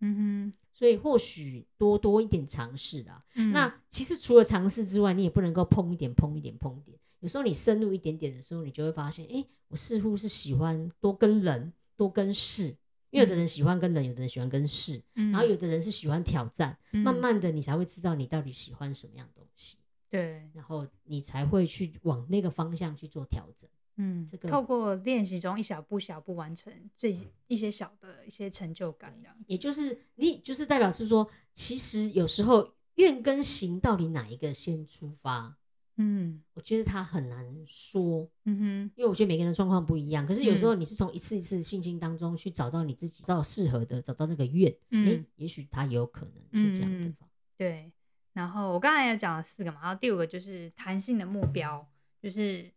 [0.00, 3.24] 嗯哼所以或许多多一点尝试啦。
[3.34, 6.98] 哼，那其实除了尝试之外，你也不能够碰一点碰一点碰一点。
[7.24, 12.64] 有时候你深入一点点的时候，你就会发现，哎，我似乎是喜欢多跟人多跟事，
[13.08, 16.76] 因为有的人喜欢跟人，有的人喜欢跟事，嗯然后有的人是喜欢挑战。
[16.92, 17.02] 嗯。
[17.02, 19.78] 慢慢的，你才会知道你到底喜欢什么样的东西，
[20.10, 23.66] 对，然后你才会去往那个方向去做调整。
[23.96, 35.56] 嗯，这个透过练习中一小步小步完成最一些小的一些成就感，这样也就是你就是代表是说，其实有时候愿跟行到底哪一个先出发，
[35.96, 40.26] 嗯我觉得他很难说，嗯哼，因为我觉得每个人的状况不一样。
[40.26, 47.16] 可是有时候你是从一次一次信心当中去找到你自己找到适合的，找到那个愿，诶，嗯也许他也有可能是这样的嗯。
[47.56, 47.92] 对。
[48.32, 51.88] 然后我刚才也讲了四个嘛，然后第五个就是弹性的目标，
[52.20, 52.68] 就是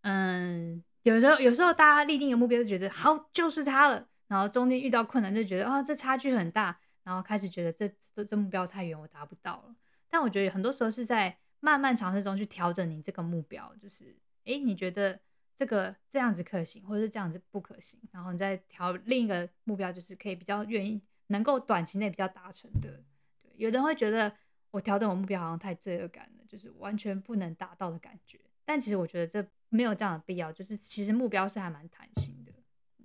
[0.00, 9.74] 嗯，有时候有时候大家立定一个目标就觉得好就是他了，然后中间遇到困难就觉得啊、这差距很大，然后开始觉得这这这目标太远我达不到了。
[10.08, 15.18] 但我觉得很多时候是在慢慢尝试中去调整你这个目标，就是诶，你觉得
[15.56, 23.02] 这个这样子可行，或者是这样子不可行，然后你再调另一个目标，就是可以比较愿意能够短期内比较达成的。
[23.40, 24.30] 对，有的人会觉得
[24.72, 28.38] 我调整我目标好像太罪恶感了，就是完全不能达到的感觉。
[28.66, 32.52] 但其实我觉得这没有这样的必要，就是其实目标是还蛮弹性的，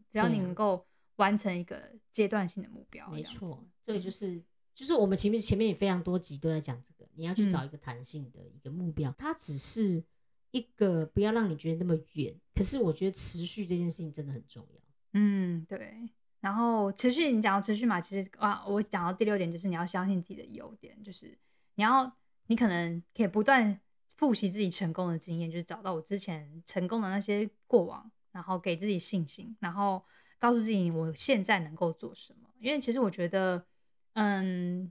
[0.10, 4.44] 只要你能够完成一个阶段性的目标，没错，这个就是
[4.74, 10.04] 就是我们前面前面也非常多集都在讲这个，你要去嗯找一个弹性的一个目标，它只是
[10.52, 14.82] 一个不要让你觉得那么远，可是我觉得持续这件事情真的很重要。
[15.14, 16.10] 嗯，对。
[16.40, 21.38] 然后持续，你讲到持续嘛，其实啊，我讲到第六点就是你要相信自己的优点，就是
[21.76, 22.10] 你要，
[22.48, 23.78] 你可能可以不断
[24.16, 30.02] 复习自己成功的经验，就是找到我之前成功的那些过往，然后给自己信心，然后
[30.38, 32.50] 告诉自己我现在能够做什么。
[32.58, 33.62] 因为其实我觉得，
[34.14, 34.90] 嗯，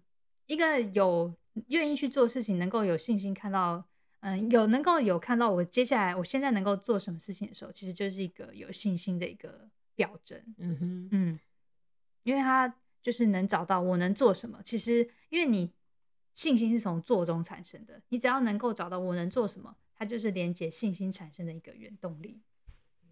[0.48, 1.32] 一个有
[1.68, 3.84] 愿意去做事情，能够有信心看到，
[4.20, 10.42] 嗯，有能够有看到我接下来我现在能够做什么事情的时候，其实就是一个有信心的一个表征。
[10.56, 11.40] 嗯哼，嗯，
[12.22, 14.60] 因为他就是能找到我能做什么。
[14.64, 15.70] 其实，因为你
[16.32, 22.40] 信心是从做中产生的，你只要能够找到我能做什么，它就是连接信心产生的一个原动力。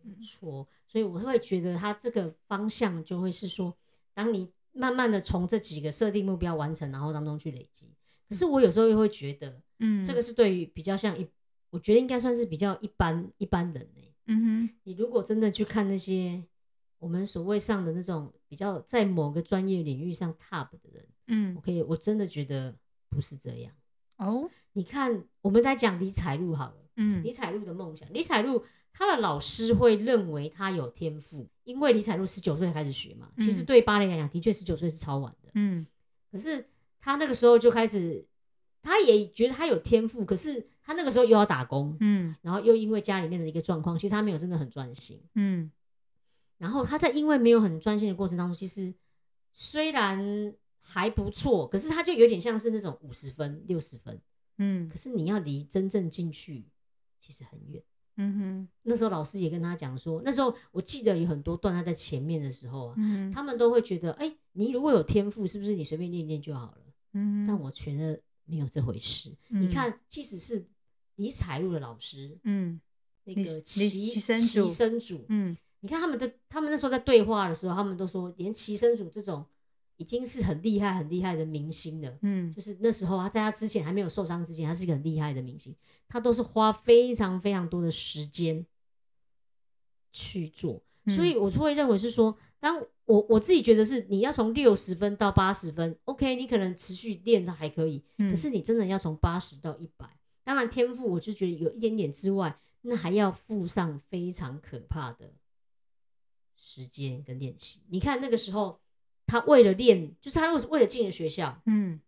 [0.03, 3.77] 没错，所以我会觉得他这个方向就会是说，
[4.15, 7.95] 当你慢慢的从这几个设定目标完成，然后当中去累积。
[8.29, 10.05] 可是我有时候又会觉得，嗯。
[10.05, 11.23] 这个是对于比较像一，
[11.71, 16.43] 我我觉得应该算是比较一般一般人呢、嗯哼，你如果真的去看那些
[16.99, 21.55] 我们所谓上的那种比较在某个专业领域上 top 的人，嗯。
[21.55, 22.75] 我可以，我真的觉得
[23.11, 23.73] 不是这样。
[24.17, 27.23] 哦，你看，我们在讲李彩璐好了，嗯。
[27.23, 28.65] 李彩璐的梦想，李彩璐
[28.99, 35.51] 她的老师会认为他有天赋，因为李彩璐十九岁开始学嘛，其实嗯对芭蕾来讲，的确十九岁是超晚的。
[35.53, 35.87] 嗯
[36.33, 36.67] 可是
[36.99, 38.27] 他那个时候就开始，
[38.81, 45.21] 他也觉得他有天赋，可是他那个时候又要打工，嗯然后又因为家里面的一个状况，其实他没有真的很专心。
[45.35, 45.71] 嗯
[46.57, 48.95] 然后他在因为没有很专心的过程当中，其实
[49.53, 54.19] 虽然还不错，可是他就有点像是那种五十分、六十分，
[54.57, 56.65] 嗯可是你要离真正进去
[57.21, 57.83] 其实很远。
[58.17, 58.69] 嗯哼。
[58.83, 66.79] 那时候老师也跟他讲说，那时候我记得有很多段他在前面的时候啊，嗯他们都会觉得，哎、你如果有天赋，是不是你随便练练就好了？
[67.13, 69.35] 嗯，但我觉得没有这回事。
[69.49, 70.67] 你看，即使是
[71.17, 72.81] 李彩璐的老师，嗯
[73.25, 75.57] 那个齐齐生齐主生主，嗯。
[75.81, 79.45] 你看他们的，他们那时候在对话的时候，他们都说，连齐生主这种
[79.97, 82.19] 已经是很厉害、很厉害的明星了。
[82.23, 85.75] 嗯就是那时候他在他之前还没有受伤之前，他是一个很厉害的明星，
[86.09, 88.65] 他都是花非常非常多的时间
[90.13, 105.33] 去做，嗯所以我就会认为是说，当我我自己觉得是你要从六十分到八十分，OK，你可能持续练的还可以，嗯，可是你真的要从八十到一百，当然天赋我就觉得有一点点之外，那还要附上非常可怕的
[106.57, 107.81] 时间跟练习。
[107.89, 108.81] 你看那个时候，
[109.27, 111.61] 他为了练，就是他如果是为了进了学校。
[111.67, 112.01] 嗯。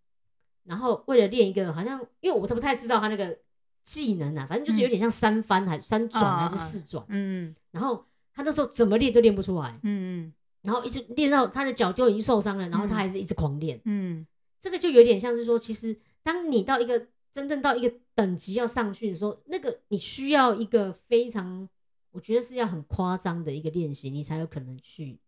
[0.65, 3.39] 然后为了练一个，好像因为我都不太知道他那个
[3.85, 8.05] 技能啊，反正就是有点像三翻还三转啊还是四转，嗯然后
[8.35, 14.27] 他那时候怎么练都练不出来，嗯然后一直练到他的脚就已经受伤了，然后他还是一直狂练，嗯。
[14.61, 21.67] 这个就有点像是说，其实当你到一个真正到一个等级要上去的时候，那个你需要一个非常，
[22.11, 25.19] 我觉得是要很夸张的一个练习，你才有可能去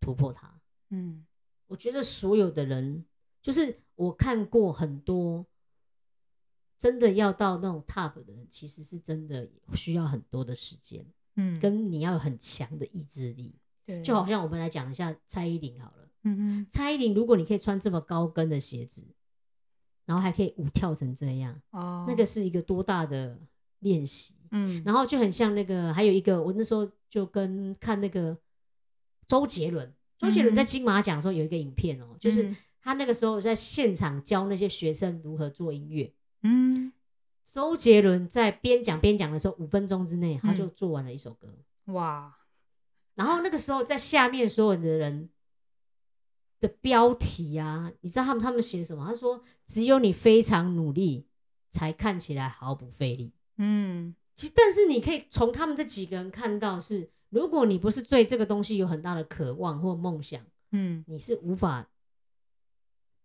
[0.00, 0.55] 突破它。
[0.90, 1.24] 嗯。
[1.68, 3.04] 我觉得所有的人，
[3.42, 5.44] 就是我看过很多，
[6.78, 13.58] 真的要到那种 top 的人，其实是真的需要很多的时间，嗯，跟你要有很强的意志力。
[13.84, 19.04] 对，就好像我们来讲一下蔡依林好了，嗯嗯蔡依林，如果你可以穿这么高跟的鞋子，
[20.04, 23.40] 然后还可以舞跳成这样，哦，那个是一个多大的
[23.80, 24.34] 练习？
[24.52, 28.38] 嗯，然后就很像那个，还有一个，我那时候就跟看那个
[29.26, 36.12] 周杰伦，周杰伦在金马奖的时候有一个影片哦、就是嗯他那个时候在现场教那些学生如何做音乐。
[36.42, 36.92] 嗯
[37.44, 41.48] 周杰伦在边讲边讲的时候，五分钟之内他嗯就做完了一首歌。
[41.86, 42.36] 哇，
[43.14, 45.28] 然后那个时候在下面所有的人
[46.60, 49.06] 的标题啊，你知道他们他们写什么？
[49.06, 51.26] 他说：“只有你非常努力，
[51.70, 53.32] 才看起来毫不费力。
[53.58, 60.40] 嗯”其实，但是你可以从他们这几个人看到是，如果你不是对这个东西有很大的渴望或梦想，
[60.72, 61.88] 嗯，你是无法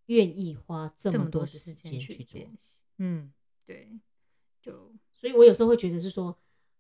[0.08, 2.42] 愿意花这这么多时时间去做。
[2.98, 3.32] 嗯，
[3.66, 3.90] 对，
[4.62, 4.92] 就。
[5.14, 6.36] 所以我有时候会觉得是说，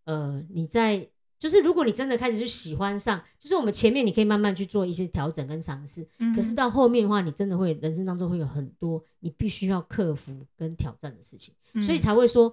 [0.05, 1.07] 呃，你在
[1.38, 6.03] 就是如果你真的开始去喜欢上，就是我们前面你可以慢慢去做一些调整跟尝试，
[6.36, 11.53] 可是嗯到后面的话，你真的会人生当中会有很多你必须要克服跟挑战的事情，
[11.86, 11.97] 所以。
[11.97, 12.51] 嗯才会说，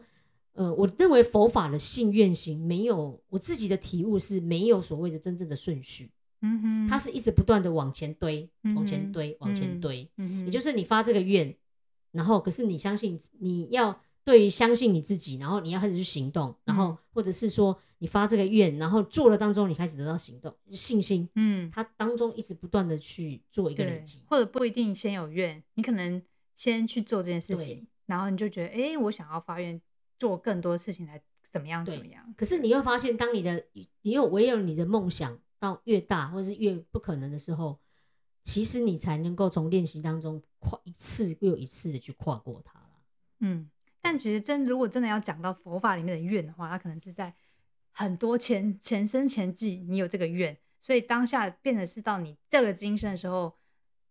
[0.59, 6.11] 呃，我认为佛法的信愿行没有我自己的体悟是没有所谓的真正的顺序，
[6.43, 11.57] 嗯哼，它是一直不断的往前堆，嗯往前堆，往前嗯堆，嗯，也就是你发这个愿，
[12.11, 26.21] 然后可是你相信你要对于相信你自己，然后你要开始去行动，然后嗯或者是说你发这个愿，然后做了当中你开始得到行动信心，嗯，它当中一直不断的去做一个累积，，或者不一定先有愿，你可能
[26.57, 29.81] 先去做这件事情，然后你就觉得，哎，我想要发愿
[30.19, 33.65] 做更多事情来怎么样怎么样，可是你会发现，当你的
[34.03, 37.79] 你有唯有你的梦想到越大，或是越不可能的时候，
[38.45, 42.91] 其实你才能够从练习当中跨一次又一次的去跨过它了。
[43.41, 47.35] 嗯，但其实真如果真的要讲到佛法里面的愿的话，它可能是在
[47.93, 53.57] 很多前前生前际你有这个愿，所以当下变得是到你这个今生的时候，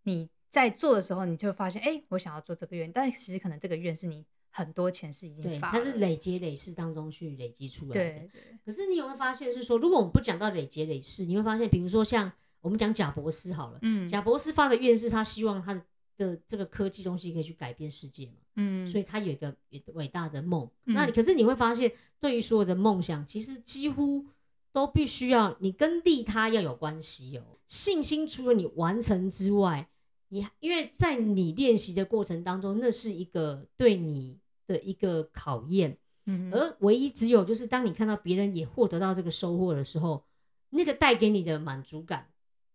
[0.04, 4.26] 你在做的时候，你就会发现，哎、我想要做这个愿，但其实可能这个愿是你
[4.58, 7.94] 很多钱是已经对，发了，它是累积累世当中去累积出来的。
[7.94, 12.32] 对对，可是你有没有发现是说，如果我们不讲到累积累世，你会发现，比如说像
[12.62, 15.80] 我们讲贾博士好了，嗯贾博士发的愿是他希望他
[16.18, 19.56] 的这个科技东西可以去改变世界嘛，嗯，所以他有一个
[19.94, 20.68] 伟大的梦。
[20.86, 24.26] 嗯那你可是你会发现，对于所有的梦想，其实几乎
[24.72, 27.44] 都必须要你跟利他要有关系哦。
[27.68, 29.88] 信心除了你完成之外，
[30.30, 34.38] 你因为在你练习的过程当中，那是一个对你
[34.68, 35.98] 的一个考验。
[36.30, 40.26] 嗯而唯一只有就是当你看到别人也获得到这个收获的时候，
[40.72, 42.30] 那个带给你的满足感，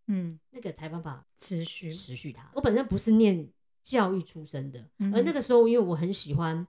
[0.06, 2.50] 嗯那个才办法持续持续它。
[2.54, 3.46] 我本身不是念
[3.82, 6.66] 教育出身的，嗯而那个时候因为我很喜欢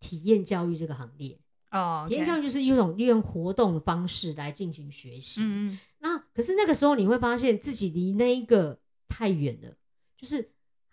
[0.00, 1.38] 体验教育这个行列，
[1.70, 5.42] 哦，体验教育就是一种利用活动的方式来进行学习。
[5.42, 5.44] 嗯
[5.74, 9.76] 嗯那可是那个时候你会发现自己离那一个太远了，
[10.16, 10.52] 就是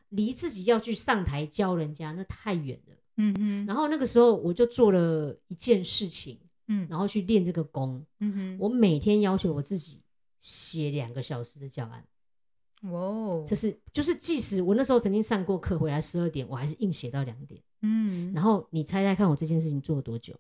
[0.10, 2.96] 离自己要去上台教人家那太远了。
[3.18, 3.66] 嗯嗯。
[3.66, 6.88] 然后那个时候我就做了一件事情，嗯。
[6.90, 8.06] 然后去练这个功。
[8.20, 10.02] 嗯哼，我每天要求我自己
[10.40, 12.06] 写两个小时的教案，
[12.84, 17.62] 哇哦，这是就是即使我那时候曾经上过课回来十二点，我还是硬写到两点。
[17.82, 18.34] 嗯。
[18.34, 20.40] 然后你猜猜看，我这件事情做了多久？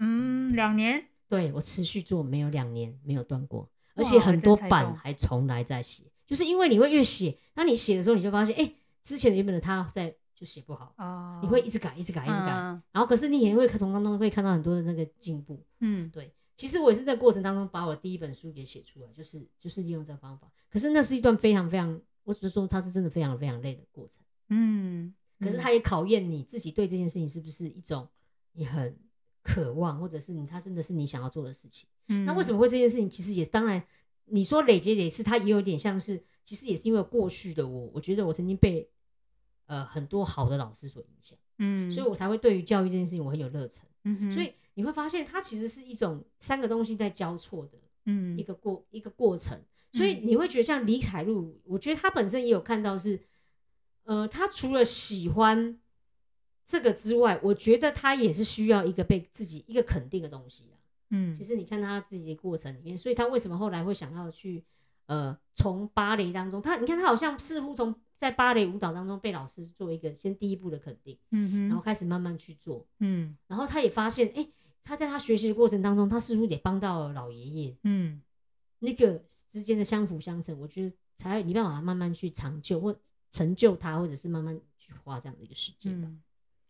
[0.00, 15.60] 嗯两年，对我持续做没有两年，没有断过，而且很多版还重来在写，就是因为你会越写，当你写的时候，你就发现，哎、之前原本的他在就写不好，哦，你会一直改，一直改，一直改，嗯然后可是你也会从当中会看到很多的那个进步。
[15.80, 20.48] 嗯对，其实我也是在过程当中把我第一本书给写出来，就是就是利用这个方法。
[20.70, 24.18] 可是那是一段非常非常，我只是说它是真的非常非常累的过程。
[24.50, 28.08] 嗯，可是它也考验你自己对这件事情是不是一种
[28.52, 28.96] 你很
[29.42, 31.88] 渴望，或者是你它真的是你想要做的事情。
[32.06, 33.10] 嗯，那为什么会这件事情？
[33.10, 33.82] 其实也当然，
[34.26, 38.88] 你说累积累是它也有点像是，其实也是因为过去的我，我觉得我曾经被
[39.68, 43.84] 呃很多好的老师所影响，嗯，所以我才会对于教育这件事情我很有热忱。
[44.02, 49.56] 嗯哼，所以你会发现，它其实是一种三个东西在交错的嗯一个过一个过程。
[49.92, 53.18] 所以你会觉得像李凯璐，我觉得他本身也有看到是，
[54.04, 55.78] 呃，他除了喜欢
[56.66, 60.76] 这个之外，我觉得他也是需要一个被自己一个肯定的东西啦。
[61.10, 64.62] 嗯其实你看他自己的过程里面，所以他为什么后来会想要去
[65.06, 74.46] 呃从芭蕾当中，他你看他好像似乎从在芭蕾舞蹈当中被老师做一个先第一步的肯定，嗯哼，然后开始慢慢去做，嗯然后他也发现，哎、
[74.82, 78.20] 他在他学习的过程当中，他似乎也帮到了老爷爷，嗯
[78.80, 82.94] 那个之间的相辅相成，我觉得才会你办法慢慢去长久或
[83.30, 86.08] 成就他，或者是慢慢去花这样的一个时间吧。
[86.08, 86.20] 嗯，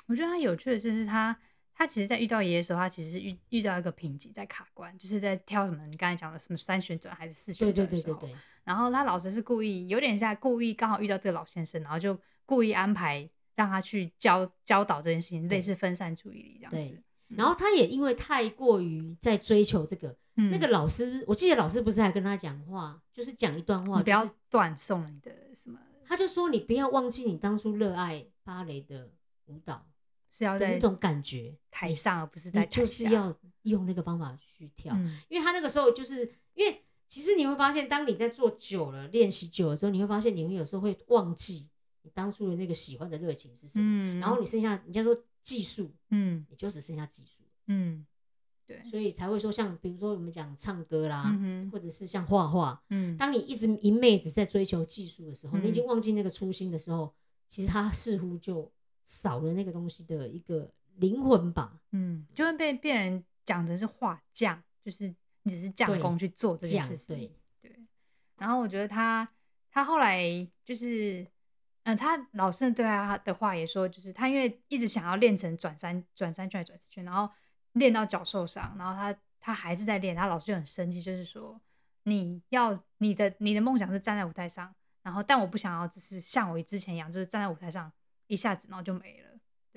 [0.06, 1.38] 我觉得他有趣的是，是他
[1.78, 17.36] 他其实，在遇到爷爷的时候，他其实是遇遇到一个瓶颈在卡关，就是在挑什么你刚才讲的什么三旋转还是四旋转的时候，对对对，然后他老师是故意有点像故意刚好遇到这个老先生，然后就故意安排让他去教教导这件事情，类似分散注意力这样子对。
[17.36, 29.10] 然后他也因为太过于在追求这个，嗯那个老师，我记得老师不是还跟他讲话，就是讲一段话，你不要就是断送你的什么，他就说你不要忘记你当初热爱芭蕾的
[29.46, 29.86] 舞蹈
[30.38, 32.66] 是要在那种感觉，台上而不是在台。
[32.70, 34.94] 就是要用那个方法去跳。
[34.94, 41.68] 嗯因为他那个时候就是因为其实你会发现，当你在做久了、练习久了之后，你会发现你会有时候会忘记
[42.02, 48.06] 你当初的那个喜欢的热情是什么，嗯，然后你剩下人家说技术，嗯你就只剩下技术，嗯
[48.66, 57.12] 对，所以才会说像比如说我们讲唱歌啦，嗯或者是像画画，嗯当你一直一昧子在追求技术的时候，嗯你已经忘记那个初心的时候，
[57.48, 58.70] 其实他似乎就
[59.08, 61.80] 少了那个东西的一个灵魂吧。
[61.92, 65.08] 嗯，就会被别人讲的是画匠，就是
[65.44, 67.16] 你只是匠工去做这件事情。
[67.16, 67.86] 对，对，
[68.36, 69.26] 然后我觉得他
[69.72, 70.22] 他后来
[70.62, 71.26] 就是，
[71.84, 77.32] 嗯、他老师对他的话也说，就是他因为一直想要练成转三转三圈转四圈，然后
[77.72, 81.58] 练到脚受伤，然后他他还是在练，他老师就很生气，就是说
[82.02, 87.90] 你要你的你的梦想是站在舞台上，然后但我不想要只是像我之前一样，就是站在舞台上
[88.28, 89.28] 一下子然后就没了。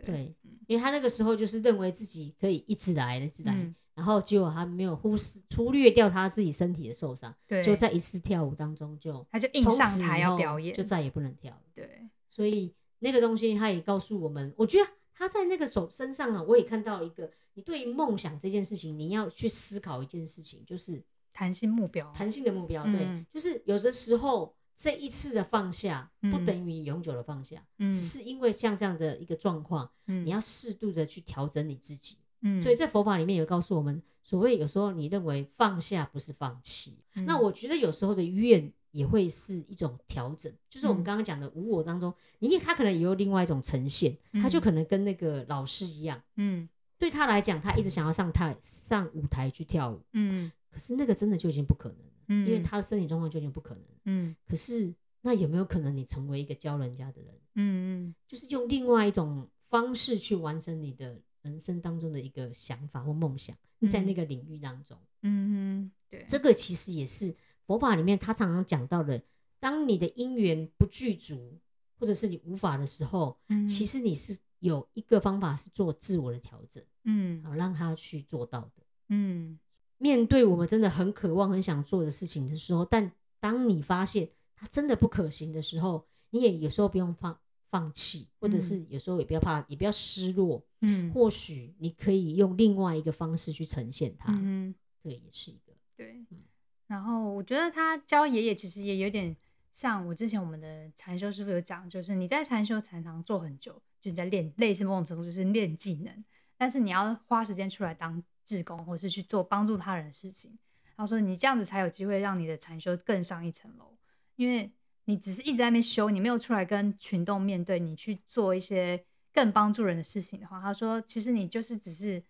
[0.05, 0.35] 对，
[0.67, 11.61] 因为他那个时候就是认为自己可以一直来，一直来，嗯然后结果他没有忽视忽略掉他自己身体的受伤，对，就在一次跳舞当中就他就硬上台要表演，就再也不能跳了。
[11.75, 22.83] 对，所以那个东西他也告诉我们，我觉得他在那个手身上啊，我也看到一个，你对于梦想这件事情，你要去思考一件事情，就是弹性目标，弹性的目标。
[22.85, 27.89] 对，嗯就是有的时候这一次的放下，不嗯等于你永久的放下，嗯。
[27.89, 30.25] 只是因为像这样的一个状况，嗯。
[30.25, 32.17] 你要适度的去调整你自己。
[32.43, 37.25] 嗯，所以在佛法里面有告诉我们，所谓有时候你认为放下不是放弃，嗯。
[37.25, 41.05] 那我觉得有时候的怨也会是一种调整，就是我们嗯。
[41.05, 44.61] 刚刚讲的无我当中，你也他可能也有另外一种呈现，他就嗯。
[44.61, 46.67] 可能跟那个老师一样，嗯。
[46.97, 50.51] 对他来讲，他一直想要上台上舞台去跳舞，嗯。
[50.51, 53.83] 可是那个真的就已经不可能了，嗯，因为他的身体状况就已经不可能。
[54.05, 54.35] 嗯。
[54.47, 58.15] 可是那有没有可能你成为一个教人家的人，嗯嗯。
[58.27, 63.55] 就是用另外一种方式去完成你的人生当中的一个想法或梦想？
[63.91, 64.15] 在那嗯。
[64.15, 69.23] 个领域当中，嗯嗯，对，这个其实也是佛法里面他常常讲到的，
[69.59, 71.59] 当你的因缘不具足，
[71.97, 73.67] 或者是你无法的时候，嗯。
[73.67, 77.43] 其实你是有一个方法是做自我的调整，嗯。
[77.43, 78.83] 好让他去做到的。
[79.09, 79.59] 嗯
[80.01, 87.39] 面对我们真的很渴望、很想做的事情的时候，但当你发现它真的不可行的时候，你也有时候不用放
[87.69, 90.63] 放弃，或者是有时候也不要怕，也不要失落。
[90.81, 94.73] 嗯或许你可以用另外一个方式去呈现它，嗯，
[95.03, 95.71] 这个也是一个。
[95.95, 96.39] 对嗯。
[96.87, 99.37] 然后我觉得他教爷爷其实也有点
[99.71, 106.25] 像我之前我们的禅修师傅有讲，就是你在禅修禅堂做很久，就你在练，类似某种程度就是练技能，
[106.57, 108.21] 但是你要花时间出来当
[108.51, 110.51] 志工，或是去做帮助他人的事情。
[110.97, 113.97] 然后说你这样子才有机会让你的禅修更上一层楼，
[114.35, 114.69] 因为
[115.05, 122.21] 你只是一直在那边修，你没有出来跟群众面对，你去做一些更帮助人的事情的话，他说其实你就是只是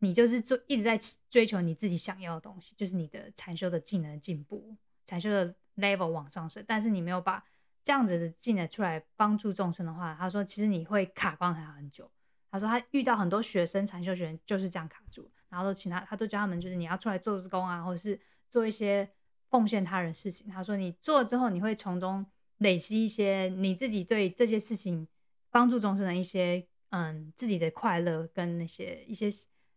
[0.00, 0.98] 你就是做一直在
[1.30, 7.44] 追求你自己想要的东西，就是你的禅修的技能进步，禅修的 level 往上升，但是你没有把
[7.84, 12.10] 这样子的技能出来帮助众生的话，他说其实你会卡关还很久。
[12.50, 18.18] 他说他遇到很多学生禅修学员就是这样卡住，然后都请他，他都教他们就是你要出来做义工啊，或者是
[18.50, 19.08] 做一些
[19.48, 20.48] 奉献他人事情。
[20.48, 22.24] 他说你做了之后，你会从中
[22.58, 25.06] 累积一些你自己对这些事情
[25.50, 29.28] 帮助众生的一些嗯自己的快乐跟那些一些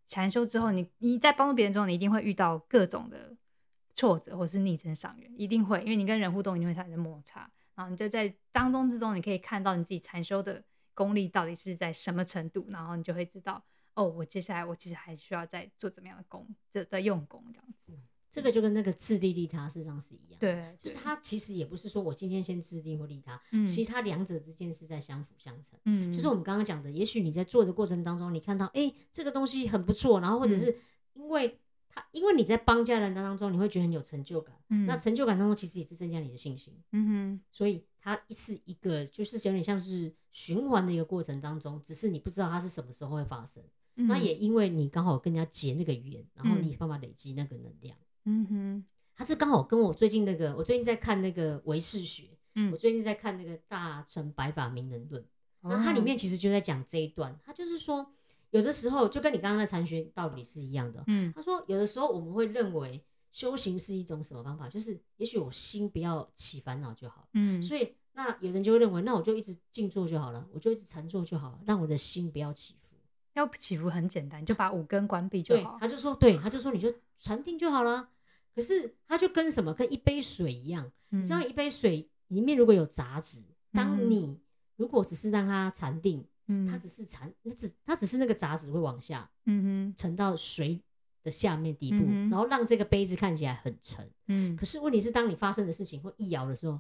[0.07, 3.36] 禅修之后，你你在帮助别人之后，你一定会遇到各种的
[3.93, 10.63] 挫折或是逆增上缘，一定会，因为你跟人互动一定会产生摩擦，然后你就在当中之中，你可以看到你自己禅修的
[10.93, 13.63] 功力到底是在什么程度，然后你就会知道
[13.96, 17.98] 哦，我接下来我其实还需要再做怎么样的功，就在用功这样子。
[18.30, 25.78] 这个就跟那个自利利他事实上是一样，，对，就是他其实也不是说我今天先自利或利他，嗯其实他两者之间是在相辅相成。
[25.84, 30.80] 嗯，就是我们刚刚讲的，也许你在做的过程当中，你看到哎、诶这个东西很不错，然后或者嗯是
[31.12, 43.62] 因为他因为你在帮家人当中，你会觉得很有成就感，嗯那成就感当中其实也是增加你的信心，嗯哼所以它是一个就是有点像是循环的一个过程当中，只是你不知道它是什么时候会发生。
[44.04, 47.97] 嗯那也因为你刚好跟人家结那个缘，然后嗯你有办法累积那个能量。
[48.26, 48.86] 嗯哼
[49.16, 55.22] 他是刚好跟我最近那个，我最近在看那个唯识学，嗯我最近在看那个《大乘白法名人论》，
[55.62, 58.06] 哦那它里面其实就在讲这一段，它就是说，
[58.49, 61.04] 有的时候就跟你刚刚的禅学道理是一样的。
[61.08, 72.81] 嗯他说，有的时候我们会认为修行是一种什么方法，就是也许我心不要起烦恼就好，嗯所以那有人就会认为，那我就一直静坐就好了，我就一直禅坐就好了，让我的心不要起伏。
[73.34, 75.78] 要起伏很简单，你就把五根关闭就对好，。
[75.80, 78.10] 他就说，对，他就说你就禅定就好了。
[78.54, 80.92] 可是他就跟什么，跟一杯水一样，
[81.24, 83.38] 知道一杯水里面如果有杂质，
[83.72, 84.40] 当嗯你
[84.76, 90.82] 如果只是让它禅定，嗯它只是禅，那只它只是那个杂质会往下嗯哼沉到水
[91.24, 94.10] 的下面底部，嗯哼然后让这个杯子看起来很沉。
[94.28, 96.78] 嗯可是问题是，当你发生的事情或一摇的时候，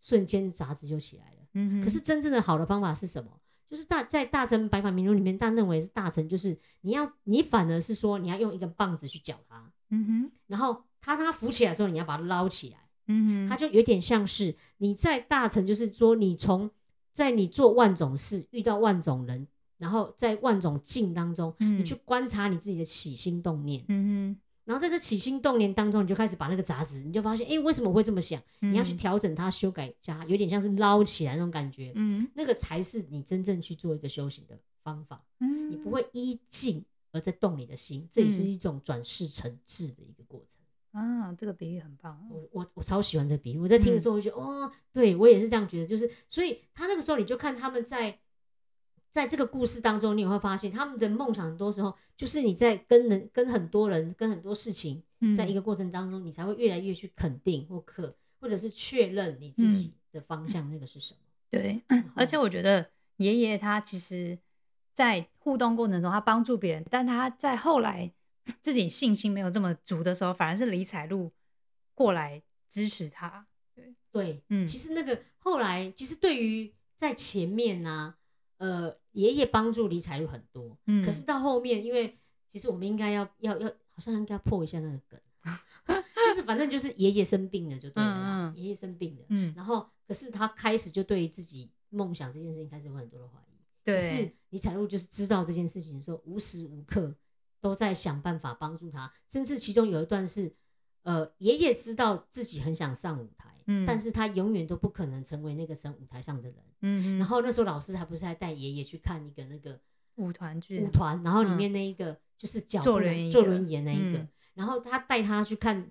[0.00, 1.36] 瞬间杂质就起来了。
[1.54, 3.39] 嗯哼，可是真正的好的方法是什么？
[3.70, 10.32] 就是大在大乘白法名录里面，大家认为是大乘，就是你要你反而是说你要用一根棒子去搅它，嗯哼。
[10.48, 12.78] 然后它当它浮起来的时候，你要把它捞起来。
[13.06, 13.56] 嗯哼，它。
[13.56, 16.68] 就有点像是你在大乘，就是说你从
[17.12, 19.46] 在你做万种事，遇到万种人，
[19.78, 24.36] 然后在万种境当中，嗯你去观察你自己的起心动念，嗯
[24.70, 28.40] 然后在这起心动念当中，你就开始把那个杂质，你就发现，哎，为什么我会这么想？
[28.60, 35.20] 你要去调整它、修改一下它，有点像是捞起来那种感觉，嗯那个才是你真正去做一个修行的方法。
[35.40, 40.60] 嗯，你不会依静而在动你的心，这也是一种转世成智的一个过程。
[40.92, 42.24] 啊，这个比喻很棒。
[42.30, 48.16] 我我我超喜欢这比喻，我在听的时候我就觉得，哦，对我也是这样觉得，就是所以他那个时候你就看他们在
[49.10, 61.20] 在这个故事当中，你也会发现他们的梦想很多时候就是你在跟人、跟很多人、跟很多事情，嗯在一个过程当中，你才会越来越去肯定或可或者是确认你自己的方向那个是什么。
[61.50, 61.82] 对，
[62.14, 64.38] 而且我觉得爷爷他其实，
[64.94, 68.12] 在互动过程中，他帮助别人，但他在后来
[68.60, 71.32] 自己信心没有这么足的时候，反而是李彩璐
[71.94, 73.48] 过来支持他。
[74.12, 78.14] 对，嗯其实那个后来，其实对于在前面呢、
[78.60, 85.18] 呃，爷爷帮助李彩璐很多，嗯可是到后面，因为其实我们应该要要要，好像应该破一下那个梗，
[86.14, 88.56] 就是反正就是爷爷生病了就对了啦，嗯嗯。
[88.56, 97.16] 爷爷生病了，嗯，然后可是他开始就对于自己梦想这件事情开始有很多的怀疑，可是对，李彩璐就是知道这件事情的时候，无时无刻
[97.62, 100.54] 都在想办法帮助他，甚至其中有一段是，
[101.02, 106.56] 呃，爷爷知道自己很想上舞台，嗯但是他永远都不可能成为那个上舞台上的人。
[106.82, 109.78] 嗯然后那时候老师还不是还带爷爷去看一个那个
[110.16, 115.88] 舞团剧舞团，然后里面那一个就是脚坐轮坐轮椅的那一个嗯，然后他带他去看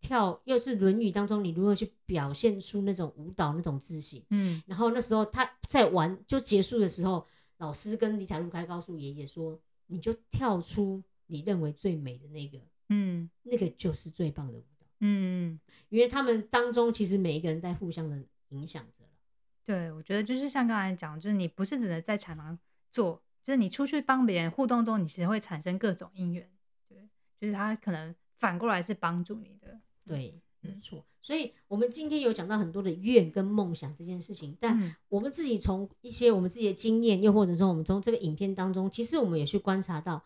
[0.00, 4.24] 跳，又是轮椅当中你如何去表现出那种舞蹈那种自信。
[4.30, 7.26] 嗯然后那时候他在玩就结束的时候，
[7.58, 12.58] 老老师跟李彩璐开告诉爷爷说，你就跳出你认为最美的那个，
[12.88, 14.86] 嗯那个就是最棒的舞蹈。
[15.00, 15.58] 嗯，
[15.88, 19.04] 因为他们当中其实每一个人在互相的影响着。
[19.64, 22.58] 对，我觉得就是像刚才讲，就是你不是只能在场上
[22.90, 26.50] 做，就是你出去帮别人互动中，你其实会产生各种因缘。
[26.88, 27.08] 对，
[27.40, 29.80] 就是他可能反过来是帮助你的。
[30.06, 31.04] 对，没嗯错。
[31.20, 40.22] 所以我们今天有讲到很多的愿跟梦想这件事情，但嗯我们自己从一些我们自己的经验，又或者说我们从这个影片当中，其实我们也去观察到，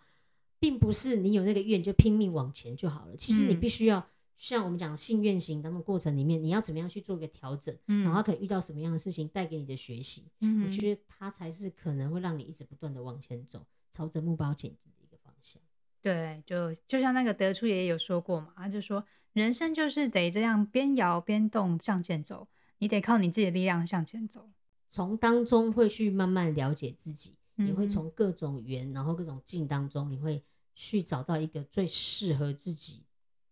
[0.58, 3.16] 并不是你有那个愿就拼命往前就好了。
[3.16, 4.06] 其实你嗯必须要
[4.36, 15.60] 像我们讲信愿行当中过程里面，你要怎么样去做一个调整，嗯然后可能遇到什么样的事情带给你的学习，嗯我觉得它才是可能会让你一直不断的往前走，朝着目标前进的一个方向。
[16.00, 22.48] 对，就就像那个德初爷爷有说过嘛，他就说人生就是得这样边摇边动向前走，
[22.78, 24.50] 你得靠你自己的力量向前走。
[24.88, 30.42] 从当中会去慢慢了解自己，也会从各种缘，然后各种境当中，你会
[30.74, 33.02] 去找到一个最适合自己，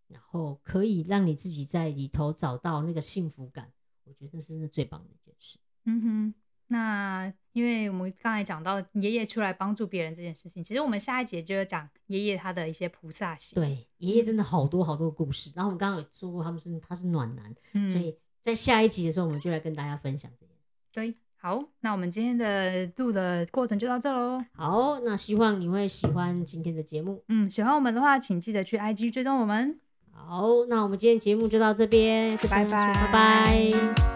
[0.08, 3.72] 然后可以让你自己在里头找到那个幸福感。
[4.04, 5.58] 我觉得这是那最棒的一件事。
[5.84, 6.34] 嗯哼，
[6.68, 15.50] 那因为我们刚才讲到爷爷出来帮助别人这件事情，其实我们下一节就要讲爷爷他的一些菩萨行。，对，爷爷真的好多好多故事。
[15.56, 20.30] 然后我们刚刚有说过，他们是他是暖男，嗯，所以在下一集的时候，我们就来跟大家分享。
[20.92, 21.12] 对，
[21.46, 24.42] 好，那我们今天的录的过程就到这喽。
[24.56, 27.22] 好，那希望你会喜欢今天的节目。
[27.28, 29.78] 嗯，喜欢我们的话，请记得去 IG 追踪我们。
[30.10, 34.15] 好，那我们今天节目就到这边，拜拜拜拜。